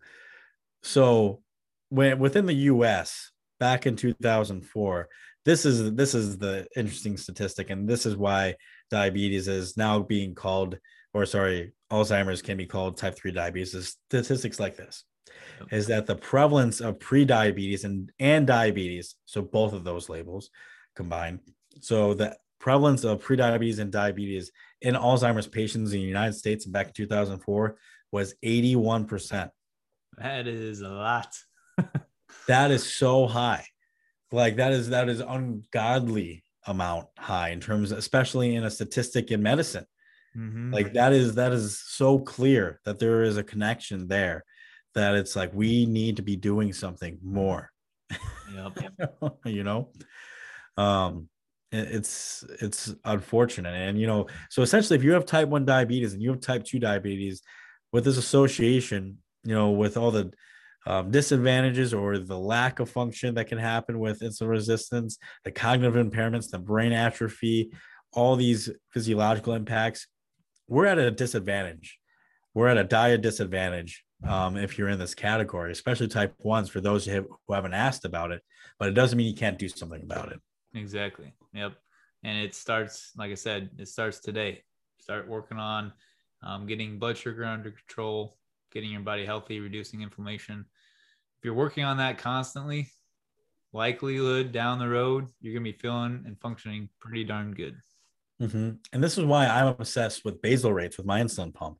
[0.84, 1.41] so
[1.89, 3.32] when within the U.S.
[3.60, 5.10] back in 2004,
[5.45, 8.56] this is this is the interesting statistic, and this is why
[8.89, 10.78] diabetes is now being called,
[11.14, 15.04] or sorry, Alzheimer's can be called type 3 diabetes is statistics like this
[15.60, 15.74] Yep.
[15.74, 20.49] is that the prevalence of pre-diabetes and, and diabetes, so both of those labels
[20.95, 21.39] combined.
[21.80, 24.51] So the prevalence of pre-diabetes and diabetes
[24.82, 27.76] in Alzheimer's patients in the United States back in 2004
[28.12, 29.49] was 81%.
[30.18, 31.36] That is a lot.
[32.47, 33.66] That is so high.
[34.32, 39.43] Like that is that is ungodly amount high in terms, especially in a statistic in
[39.43, 39.86] medicine.
[40.36, 40.74] Mhm.
[40.74, 44.43] Like that is that is so clear that there is a connection there
[44.95, 47.70] that it's like we need to be doing something more.
[48.53, 48.80] Yep.
[49.45, 49.91] you know
[50.78, 51.30] um
[51.72, 56.22] it's it's unfortunate and you know so essentially if you have type 1 diabetes and
[56.22, 57.41] you have type 2 diabetes
[57.93, 60.32] with this association you know with all the
[60.88, 66.05] um, disadvantages or the lack of function that can happen with insulin resistance the cognitive
[66.05, 67.72] impairments the brain atrophy
[68.13, 70.07] all these physiological impacts
[70.72, 71.99] we're at a disadvantage.
[72.53, 76.82] We're at a dire disadvantage um, if you're in this category especially type 1s for
[76.82, 78.41] those who, have, who haven't asked about it
[78.78, 80.39] but it doesn't mean you can't do something about it
[80.74, 81.34] Exactly.
[81.53, 81.74] Yep.
[82.24, 84.63] And it starts, like I said, it starts today.
[84.99, 85.91] Start working on
[86.43, 88.38] um, getting blood sugar under control,
[88.72, 90.65] getting your body healthy, reducing inflammation.
[91.39, 92.89] If you're working on that constantly,
[93.74, 97.78] likelihood down the road, you're going to be feeling and functioning pretty darn good.
[98.39, 98.80] Mhm.
[98.91, 101.78] And this is why I'm obsessed with basal rates with my insulin pump.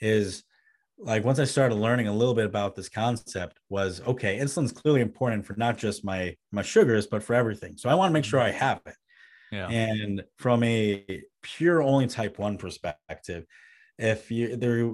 [0.00, 0.44] Is
[1.04, 5.00] like once I started learning a little bit about this concept, was okay, insulin's clearly
[5.00, 7.76] important for not just my my sugars, but for everything.
[7.76, 8.54] So I want to make sure mm-hmm.
[8.56, 8.94] I have it.
[9.50, 9.68] Yeah.
[9.68, 11.04] And from a
[11.42, 13.44] pure only type one perspective,
[13.98, 14.92] if you there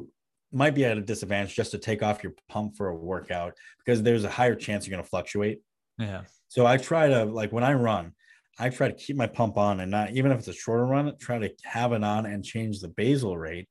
[0.51, 4.03] might be at a disadvantage just to take off your pump for a workout because
[4.03, 5.61] there's a higher chance you're going to fluctuate.
[5.99, 6.23] Yeah.
[6.49, 8.13] So I try to like when I run,
[8.59, 11.15] I try to keep my pump on and not even if it's a shorter run,
[11.21, 13.69] try to have it on and change the basal rate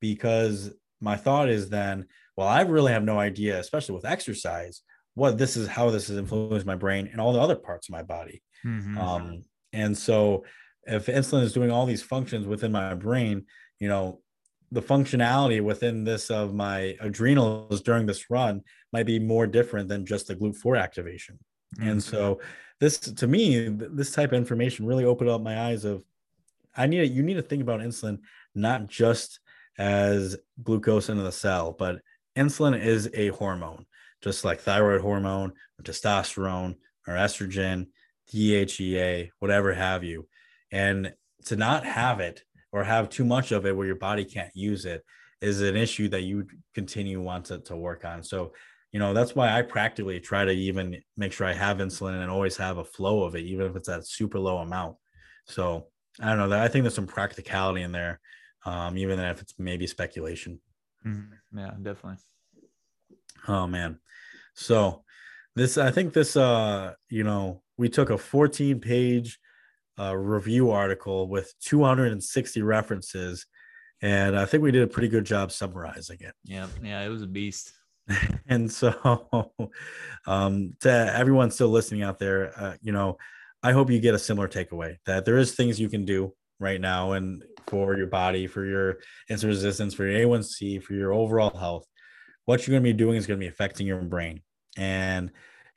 [0.00, 0.72] because
[1.04, 4.82] my thought is then, well, I really have no idea, especially with exercise,
[5.14, 7.92] what this is, how this has influenced my brain and all the other parts of
[7.92, 8.42] my body.
[8.66, 8.96] Mhm.
[8.98, 10.44] Um, and so
[10.86, 13.46] if insulin is doing all these functions within my brain,
[13.78, 14.20] you know,
[14.72, 20.04] the functionality within this of my adrenals during this run might be more different than
[20.04, 21.38] just the GLUT4 activation.
[21.80, 22.02] And Mhm.
[22.02, 22.40] so
[22.80, 26.04] this to me, this type of information really opened up my eyes of
[26.76, 28.18] I need you need to think about insulin
[28.54, 29.40] not just
[29.78, 32.00] as glucose into the cell, but
[32.36, 33.86] insulin is a hormone,
[34.22, 37.86] just like thyroid hormone or testosterone or estrogen,
[38.32, 40.26] DHEA, whatever have you.
[40.70, 41.12] And
[41.46, 44.84] to not have it or have too much of it where your body can't use
[44.84, 45.04] it
[45.40, 48.22] is an issue that you continue want to, to work on.
[48.22, 48.52] So,
[48.92, 52.30] you know, that's why I practically try to even make sure I have insulin and
[52.30, 54.96] always have a flow of it, even if it's at super low amount.
[55.46, 55.88] So
[56.20, 58.20] I don't know that I think there's some practicality in there,
[58.64, 60.60] um, even if it's maybe speculation.
[61.06, 61.28] Mhm.
[61.54, 62.18] Yeah, definitely.
[63.46, 63.98] Oh man.
[64.54, 65.04] So
[65.54, 69.38] this I think this uh you know we took a 14 page
[69.98, 73.46] uh, review article with 260 references
[74.02, 76.34] and I think we did a pretty good job summarizing it.
[76.44, 76.66] Yeah.
[76.82, 77.02] Yeah.
[77.02, 77.72] It was a beast.
[78.48, 78.92] and so
[80.26, 83.16] um to everyone still listening out there uh, you know
[83.62, 86.80] I hope you get a similar takeaway that there is things you can do right
[86.80, 87.42] now and
[87.74, 88.98] for your body for your
[89.30, 91.86] insulin resistance for your A1C for your overall health
[92.44, 94.42] what you're going to be doing is going to be affecting your brain.
[94.76, 95.30] And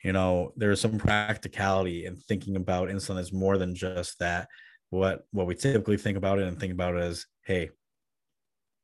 [0.04, 4.48] you know there's some practicality in thinking about insulin as more than just that.
[4.90, 7.70] What what we typically think about it and think about it as hey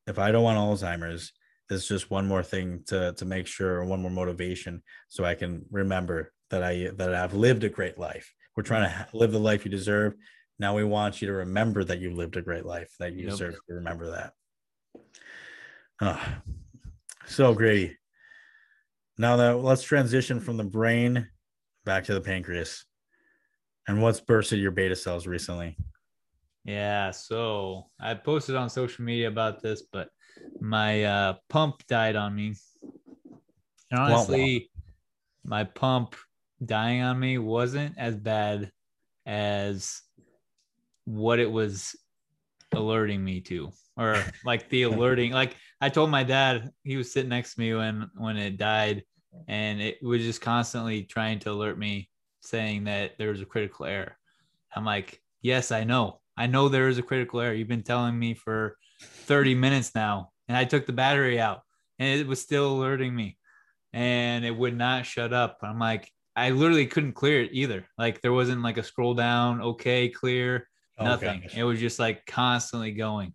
[0.06, 1.32] if i don't want alzheimer's
[1.70, 5.34] it's just one more thing to to make sure or one more motivation so i
[5.34, 8.34] can remember that i that i've lived a great life.
[8.54, 10.14] We're trying to live the life you deserve
[10.58, 13.30] now we want you to remember that you lived a great life that you Yep.
[13.30, 14.32] deserve to remember that
[16.00, 16.42] Ah,
[17.26, 17.96] so Grady.
[19.16, 21.28] Now that let's transition from the brain
[21.84, 22.84] back to the pancreas.
[23.86, 25.76] And what's bursted your beta cells recently?
[26.64, 30.08] Yeah, so I posted on social media about this, but
[30.60, 32.54] my uh, pump died on me.
[33.90, 34.70] And honestly,
[35.44, 36.16] my pump
[36.64, 38.72] dying on me wasn't as bad
[39.26, 40.02] as
[41.04, 41.96] what it was
[42.72, 45.32] alerting me to, or like the alerting.
[45.44, 49.04] Like I told my dad, he was sitting next to me when when it died,
[49.48, 53.86] and it was just constantly trying to alert me, saying that there was a critical
[53.86, 54.16] error.
[54.74, 56.20] I'm like, yes, I know.
[56.36, 57.54] I know there is a critical error.
[57.54, 60.30] You've been telling me for 30 minutes now.
[60.48, 61.62] And I took the battery out
[61.98, 63.38] and it was still alerting me
[63.92, 65.58] and it would not shut up.
[65.62, 67.86] I'm like, I literally couldn't clear it either.
[67.96, 70.68] Like there wasn't like a scroll down, okay, clear,
[70.98, 71.40] Oh, nothing.
[71.42, 71.56] gosh.
[71.56, 73.34] It was just like constantly going.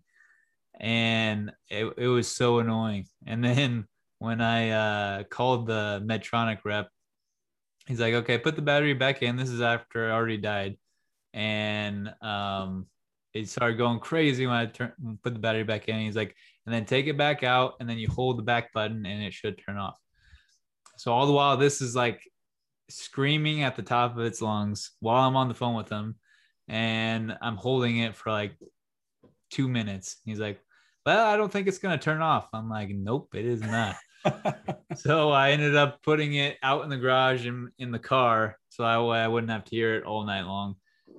[0.80, 3.06] and it, it was so annoying.
[3.26, 3.86] And then
[4.18, 6.88] when I uh, called the Medtronic rep,
[7.86, 9.36] he's like, "Okay, put the battery back in.
[9.36, 10.76] This is after I already died,"
[11.34, 12.86] and um,
[13.34, 14.92] it started going crazy when I turn
[15.22, 16.00] put the battery back in.
[16.00, 16.34] He's like,
[16.66, 19.32] and then take it back out, and then you hold the back button, and it
[19.34, 19.98] should turn off.
[20.96, 22.22] So all the while, this is like
[22.90, 26.16] screaming at the top of its lungs while I'm on the phone with him,
[26.70, 28.52] and I'm holding it for like
[29.50, 30.16] two minutes.
[30.24, 30.60] He's like,
[31.04, 33.96] "Well, I don't think it's gonna turn off." I'm like, "Nope, it is not."
[34.96, 38.84] so I ended up putting it out in the garage and in the car, so
[38.84, 40.76] I, I wouldn't have to hear it all night long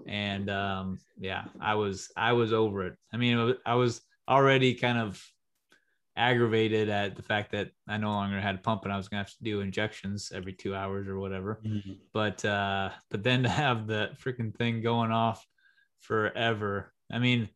[0.08, 2.97] and um, yeah, I was I was over it.
[3.14, 5.24] I mean, I was already kind of
[6.22, 9.24] aggravated at the fact that I no longer had a pump and I was gonna
[9.24, 11.59] have to do injections every two hours or whatever.
[11.65, 11.93] Mm-hmm.
[12.13, 15.45] But uh, but then to have the freaking thing going off
[15.99, 16.93] forever.
[17.11, 17.49] I mean,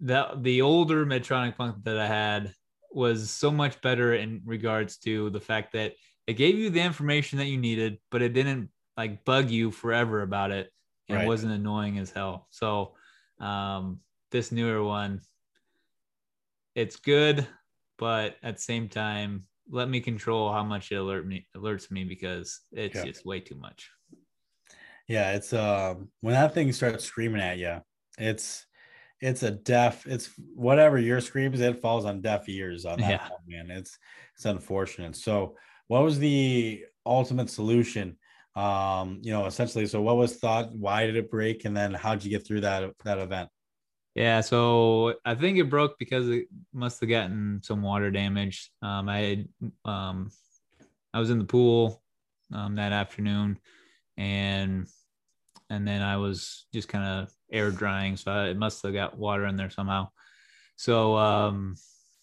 [0.00, 2.54] the the older Medtronic pump that I had
[2.90, 5.92] was so much better in regards to the fact that
[6.26, 10.22] it gave you the information that you needed, but it didn't like bug you forever
[10.22, 10.72] about it
[11.08, 11.28] and right.
[11.28, 12.46] wasn't annoying as hell.
[12.50, 12.94] So
[13.40, 15.20] um, this newer one,
[16.74, 17.46] it's good,
[17.98, 22.04] but at the same time, let me control how much it alert me alerts me
[22.04, 23.04] because it's yeah.
[23.04, 23.90] just way too much.
[25.08, 27.80] Yeah, it's um when that thing starts screaming at you,
[28.18, 28.66] it's
[29.20, 33.28] it's a deaf, it's whatever your screams, it falls on deaf ears on that yeah.
[33.64, 33.70] man.
[33.70, 33.98] It's
[34.34, 35.16] it's unfortunate.
[35.16, 35.56] So
[35.88, 38.16] what was the ultimate solution
[38.56, 42.22] um you know essentially so what was thought why did it break and then how'd
[42.22, 43.48] you get through that that event
[44.14, 49.08] yeah so i think it broke because it must have gotten some water damage um
[49.08, 49.48] i had,
[49.84, 50.30] um
[51.12, 52.02] i was in the pool
[52.52, 53.58] um that afternoon
[54.16, 54.86] and
[55.70, 59.18] and then i was just kind of air drying so I, it must have got
[59.18, 60.08] water in there somehow
[60.76, 61.76] so um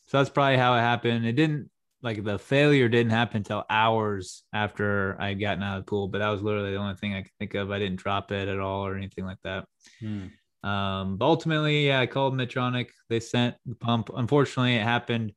[0.08, 1.70] so that's probably how it happened it didn't
[2.04, 6.08] like the failure didn't happen until hours after I had gotten out of the pool,
[6.08, 7.72] but that was literally the only thing I could think of.
[7.72, 9.66] I didn't drop it at all or anything like that.
[10.00, 10.28] Hmm.
[10.64, 12.88] Um, but ultimately, yeah, I called Medtronic.
[13.09, 14.09] They sent the pump.
[14.16, 15.34] Unfortunately, it happened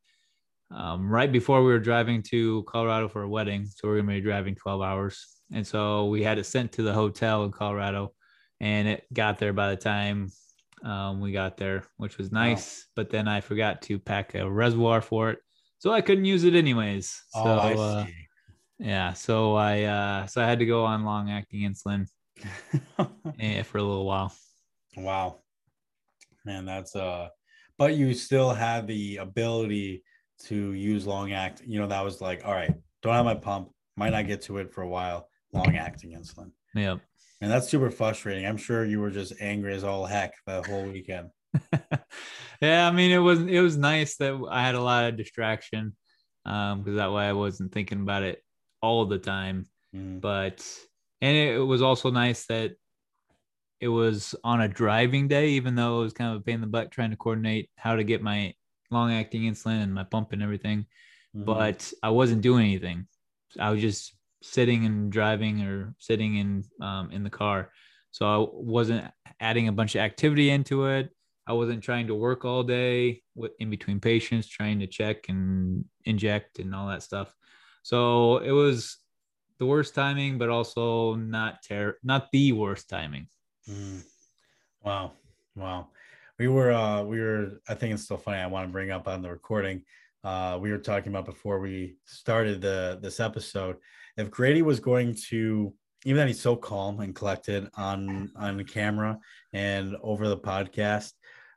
[0.71, 3.65] um, right before we were driving to Colorado for a wedding.
[3.65, 5.25] So we are going to be driving 12 hours.
[5.51, 8.13] And so we had it sent to the hotel in Colorado
[8.59, 10.31] and it got there by the time
[10.83, 12.77] um, we got there, which was nice.
[12.77, 12.91] Wow.
[12.95, 15.39] But then I forgot to pack a reservoir for it
[15.79, 17.21] so I couldn't use it anyways.
[17.35, 18.05] Oh, so, I uh,
[18.79, 22.07] yeah, so I uh, so I had to go on long acting insulin
[23.37, 24.33] yeah, for a little while.
[24.97, 25.39] Wow,
[26.45, 27.29] man, that's uh,
[27.77, 30.03] but you still had the ability
[30.45, 31.61] to use long act.
[31.65, 34.57] You know, that was like, all right, don't have my pump, might not get to
[34.57, 35.29] it for a while.
[35.53, 36.51] Long acting insulin.
[36.73, 36.99] Yep.
[37.41, 38.45] And that's super frustrating.
[38.45, 41.29] I'm sure you were just angry as all heck that whole weekend.
[42.61, 45.95] yeah, I mean it was it was nice that I had a lot of distraction
[46.45, 48.43] um because that way I wasn't thinking about it
[48.81, 49.65] all the time.
[49.95, 50.19] Mm.
[50.19, 50.65] But
[51.21, 52.73] and it was also nice that
[53.79, 56.61] it was on a driving day, even though it was kind of a pain in
[56.61, 58.53] the butt trying to coordinate how to get my
[58.91, 60.85] long acting insulin and my pump and everything.
[61.35, 61.45] Mm-hmm.
[61.45, 63.07] But I wasn't doing anything.
[63.59, 67.71] I was just sitting and driving or sitting in um, in the car.
[68.11, 71.09] So I wasn't adding a bunch of activity into it.
[71.47, 73.21] I wasn't trying to work all day
[73.59, 77.35] in between patients, trying to check and inject and all that stuff.
[77.83, 78.97] So it was
[79.59, 83.27] the worst timing, but also not ter- not the worst timing.
[83.69, 84.03] Mm.
[84.83, 85.13] Wow,
[85.55, 85.87] wow.
[86.37, 88.37] We were uh we were I think it's still funny.
[88.37, 89.83] I want to bring up on the recording.
[90.23, 93.77] Uh, we were talking about before we started the this episode.
[94.17, 95.73] If Grady was going to
[96.05, 99.19] even though he's so calm and collected on on camera
[99.53, 101.13] and over the podcast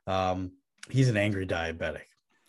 [0.07, 0.51] um,
[0.89, 2.05] he's an angry diabetic.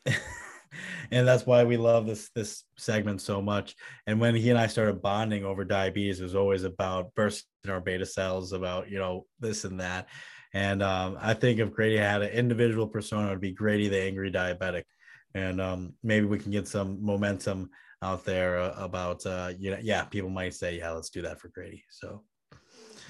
[1.11, 3.75] and that's why we love this this segment so much.
[4.07, 7.81] And when he and I started bonding over diabetes, it was always about bursting our
[7.81, 10.09] beta cells, about you know this and that.
[10.53, 14.03] And um, I think if Grady had an individual persona, it would be Grady the
[14.03, 14.83] angry diabetic.
[15.35, 17.71] And um, maybe we can get some momentum
[18.03, 21.41] out there uh, about uh, you know yeah people might say yeah let's do that
[21.41, 21.85] for Grady.
[21.91, 22.25] So.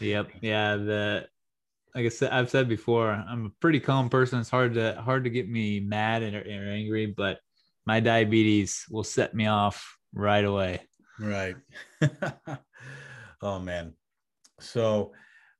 [0.01, 0.31] Yep.
[0.41, 0.77] Yeah.
[0.77, 1.27] The
[1.95, 4.41] like I said, I've said before, I'm a pretty calm person.
[4.41, 7.39] It's hard to hard to get me mad and, and angry, but
[7.91, 10.79] my diabetes will set me off right away.
[11.19, 11.57] Right.
[13.43, 13.95] oh man.
[14.61, 15.11] So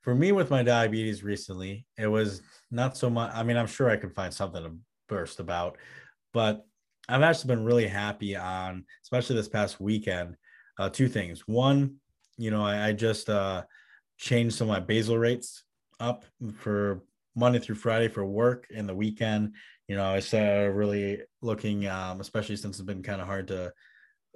[0.03, 3.33] for me with my diabetes recently, it was not so much.
[3.35, 4.77] I mean, I'm sure I could find something to
[5.09, 5.77] burst about,
[6.33, 6.65] but
[7.09, 10.37] I've actually been really happy on, especially this past weekend.
[10.79, 11.49] Uh, two things.
[11.49, 11.97] One,
[12.39, 13.65] you know, I, I just uh,
[14.19, 15.65] changed some of my basal rates
[15.99, 16.25] up
[16.59, 17.03] for
[17.35, 19.55] Monday through Friday for work and the weekend.
[19.91, 23.73] You know, I started really looking, um, especially since it's been kind of hard to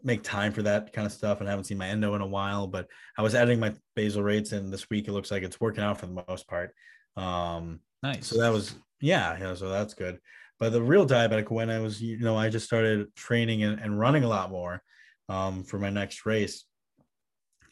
[0.02, 2.26] make time for that kind of stuff and I haven't seen my endo in a
[2.26, 5.60] while, but I was editing my basal rates and this week it looks like it's
[5.60, 6.74] working out for the most part.
[7.16, 8.26] Um, nice.
[8.26, 9.54] So that was, yeah, yeah.
[9.54, 10.18] So that's good.
[10.58, 13.96] But the real diabetic when I was, you know, I just started training and, and
[13.96, 14.82] running a lot more
[15.28, 16.64] um, for my next race.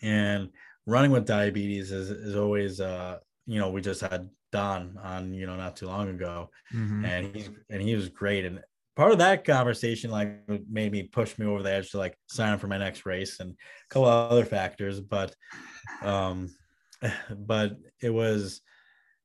[0.03, 0.51] And
[0.87, 5.47] running with diabetes is, is always, uh, you know, we just had Don on, you
[5.47, 7.05] know, not too long ago, mm-hmm.
[7.05, 8.45] and he's and he was great.
[8.45, 8.61] And
[8.97, 10.41] part of that conversation like
[10.71, 13.41] made me push me over the edge to like sign up for my next race
[13.41, 13.55] and a
[13.89, 15.35] couple other factors but
[16.03, 16.55] um
[17.37, 18.61] but it was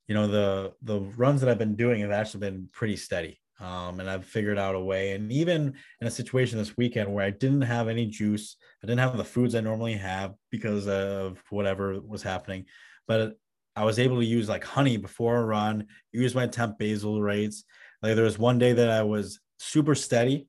[0.07, 3.99] you know the the runs that i've been doing have actually been pretty steady um
[3.99, 7.29] and i've figured out a way and even in a situation this weekend where i
[7.29, 11.99] didn't have any juice i didn't have the foods i normally have because of whatever
[11.99, 12.65] was happening
[13.07, 13.35] but
[13.77, 17.63] i was able to use like honey before a run use my temp basal rates
[18.01, 20.47] like there was one day that i was super steady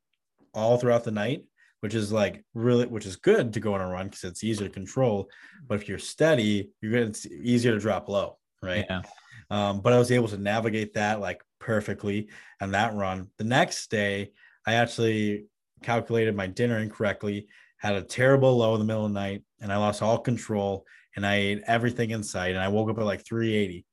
[0.54, 1.44] all throughout the night,
[1.80, 4.68] which is like really, which is good to go on a run because it's easier
[4.68, 5.28] to control.
[5.66, 8.86] But if you're steady, you're gonna it's easier to drop low, right?
[8.88, 9.02] Yeah.
[9.50, 12.28] Um, but I was able to navigate that like perfectly
[12.60, 13.28] and that run.
[13.38, 14.32] The next day,
[14.66, 15.46] I actually
[15.82, 17.46] calculated my dinner incorrectly,
[17.78, 20.84] had a terrible low in the middle of the night, and I lost all control.
[21.16, 23.84] And I ate everything in sight, and I woke up at like 380.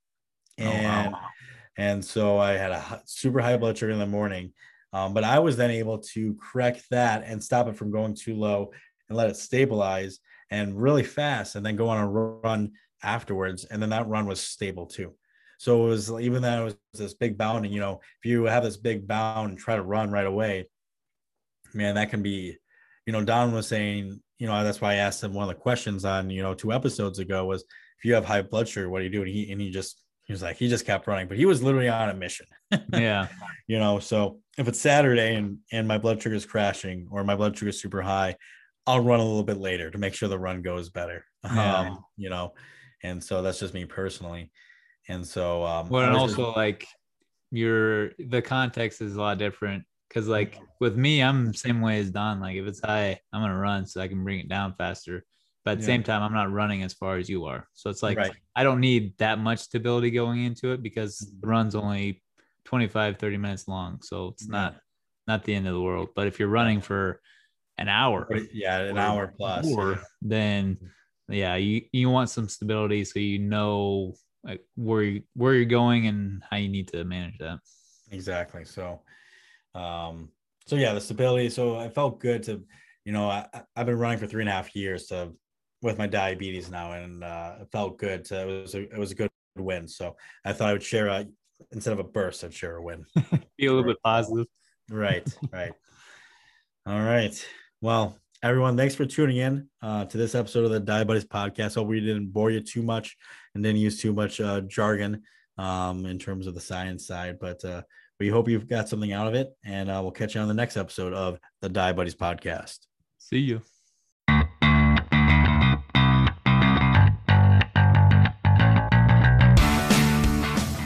[0.57, 1.19] And oh, wow.
[1.77, 4.53] and so I had a super high blood sugar in the morning.
[4.93, 8.35] Um, but I was then able to correct that and stop it from going too
[8.35, 8.71] low
[9.09, 12.71] and let it stabilize and really fast and then go on a run
[13.03, 13.65] afterwards.
[13.65, 15.13] And then that run was stable too.
[15.57, 18.43] So it was even though it was this big bound, and you know, if you
[18.45, 20.69] have this big bound and try to run right away,
[21.73, 22.57] man, that can be,
[23.05, 25.61] you know, Don was saying, you know, that's why I asked him one of the
[25.61, 27.63] questions on, you know, two episodes ago was
[27.97, 29.21] if you have high blood sugar, what do you do?
[29.21, 31.61] And he and he just he was like, he just kept running, but he was
[31.61, 32.47] literally on a mission.
[32.93, 33.27] yeah.
[33.67, 37.35] You know, so if it's Saturday and and my blood sugar is crashing or my
[37.35, 38.35] blood sugar is super high,
[38.87, 41.25] I'll run a little bit later to make sure the run goes better.
[41.43, 41.79] Yeah.
[41.79, 42.53] Um, you know,
[43.03, 44.51] and so that's just me personally.
[45.07, 46.57] And so um well and also just...
[46.57, 46.87] like
[47.51, 52.11] your the context is a lot different because like with me, I'm same way as
[52.11, 52.39] Don.
[52.39, 55.23] Like if it's high, I'm gonna run so I can bring it down faster.
[55.63, 55.87] But at the yeah.
[55.87, 57.67] same time, I'm not running as far as you are.
[57.73, 58.31] So it's like right.
[58.55, 61.49] I don't need that much stability going into it because the mm-hmm.
[61.49, 62.21] run's only
[62.65, 63.99] 25, 30 minutes long.
[64.01, 64.75] So it's not
[65.27, 66.09] not the end of the world.
[66.15, 67.19] But if you're running for
[67.77, 70.77] an hour, yeah, an hour plus, more, then
[71.29, 76.05] yeah, you, you want some stability so you know like where you where you're going
[76.07, 77.59] and how you need to manage that.
[78.11, 78.65] Exactly.
[78.65, 79.01] So
[79.75, 80.29] um
[80.67, 81.49] so yeah, the stability.
[81.49, 82.63] So I felt good to,
[83.05, 85.31] you know, I, I've been running for three and a half years to
[85.81, 88.25] with my diabetes now, and uh, it felt good.
[88.25, 89.87] To, it was a, it was a good win.
[89.87, 91.25] So I thought I would share a
[91.71, 93.05] instead of a burst, I'd share a win.
[93.57, 94.47] Be a little bit positive.
[94.89, 95.73] Right, right.
[96.85, 97.47] All right.
[97.81, 101.75] Well, everyone, thanks for tuning in uh, to this episode of the Diabuddies podcast.
[101.75, 103.15] Hope we didn't bore you too much
[103.53, 105.23] and didn't use too much uh, jargon
[105.57, 107.81] um, in terms of the science side, but uh,
[108.19, 109.55] we hope you've got something out of it.
[109.63, 112.79] And uh, we'll catch you on the next episode of the Diabuddies podcast.
[113.17, 113.61] See you.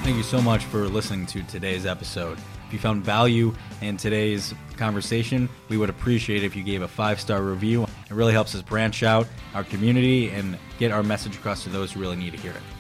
[0.04, 2.40] Thank you so much for listening to today's episode.
[2.66, 6.88] If you found value in today's conversation, we would appreciate it if you gave a
[6.88, 7.84] five star review.
[7.84, 11.92] It really helps us branch out our community and get our message across to those
[11.92, 12.79] who really need to hear it.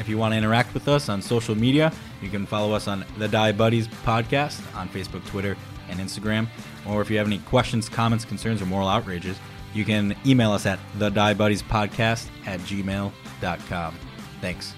[0.00, 3.04] If you want to interact with us on social media, you can follow us on
[3.18, 5.56] the Diabuddies podcast on Facebook, Twitter,
[5.90, 6.48] and Instagram.
[6.88, 9.36] Or if you have any questions, comments, concerns, or moral outrages,
[9.74, 13.94] you can email us at the Podcast at gmail.com.
[14.40, 14.74] Thanks.